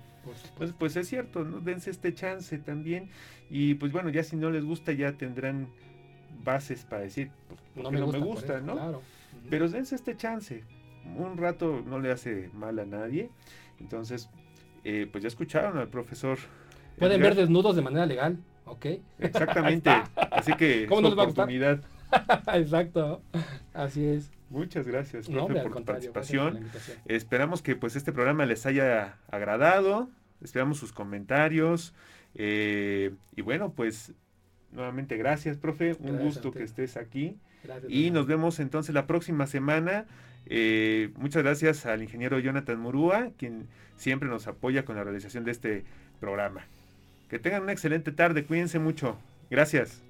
[0.57, 1.61] Pues, pues es cierto, ¿no?
[1.61, 3.11] Dense este chance también.
[3.51, 5.69] Y pues bueno, ya si no les gusta, ya tendrán
[6.43, 7.31] bases para decir,
[7.75, 9.01] pues, no, me, gusta, ¿no?
[9.51, 10.65] Pero dense este chance.
[11.17, 13.31] Un rato no le hace mal a nadie.
[13.81, 14.29] Entonces,
[14.85, 16.39] eh, pues ya escucharon al profesor.
[16.99, 18.87] Pueden ver desnudos de manera legal, ¿ok?
[19.19, 19.91] Exactamente.
[20.31, 21.81] Así que ¿Cómo es oportunidad.
[22.55, 23.23] Exacto,
[23.73, 24.31] así es.
[24.51, 26.69] Muchas gracias, profe, por tu participación.
[27.07, 30.11] Esperamos que pues este programa les haya agradado.
[30.43, 31.95] Esperamos sus comentarios.
[32.35, 34.13] Eh, y bueno, pues
[34.73, 35.97] nuevamente gracias, profe.
[36.01, 37.37] Un gusto que estés aquí.
[37.89, 40.07] y nos vemos entonces la próxima semana
[40.47, 45.53] Eh, muchas gracias al ingeniero Jonathan Murúa, quien siempre nos apoya con la realización de
[45.53, 45.85] este
[46.21, 46.67] programa.
[47.31, 49.17] Que tengan una excelente tarde, cuídense mucho.
[49.51, 50.03] Gracias.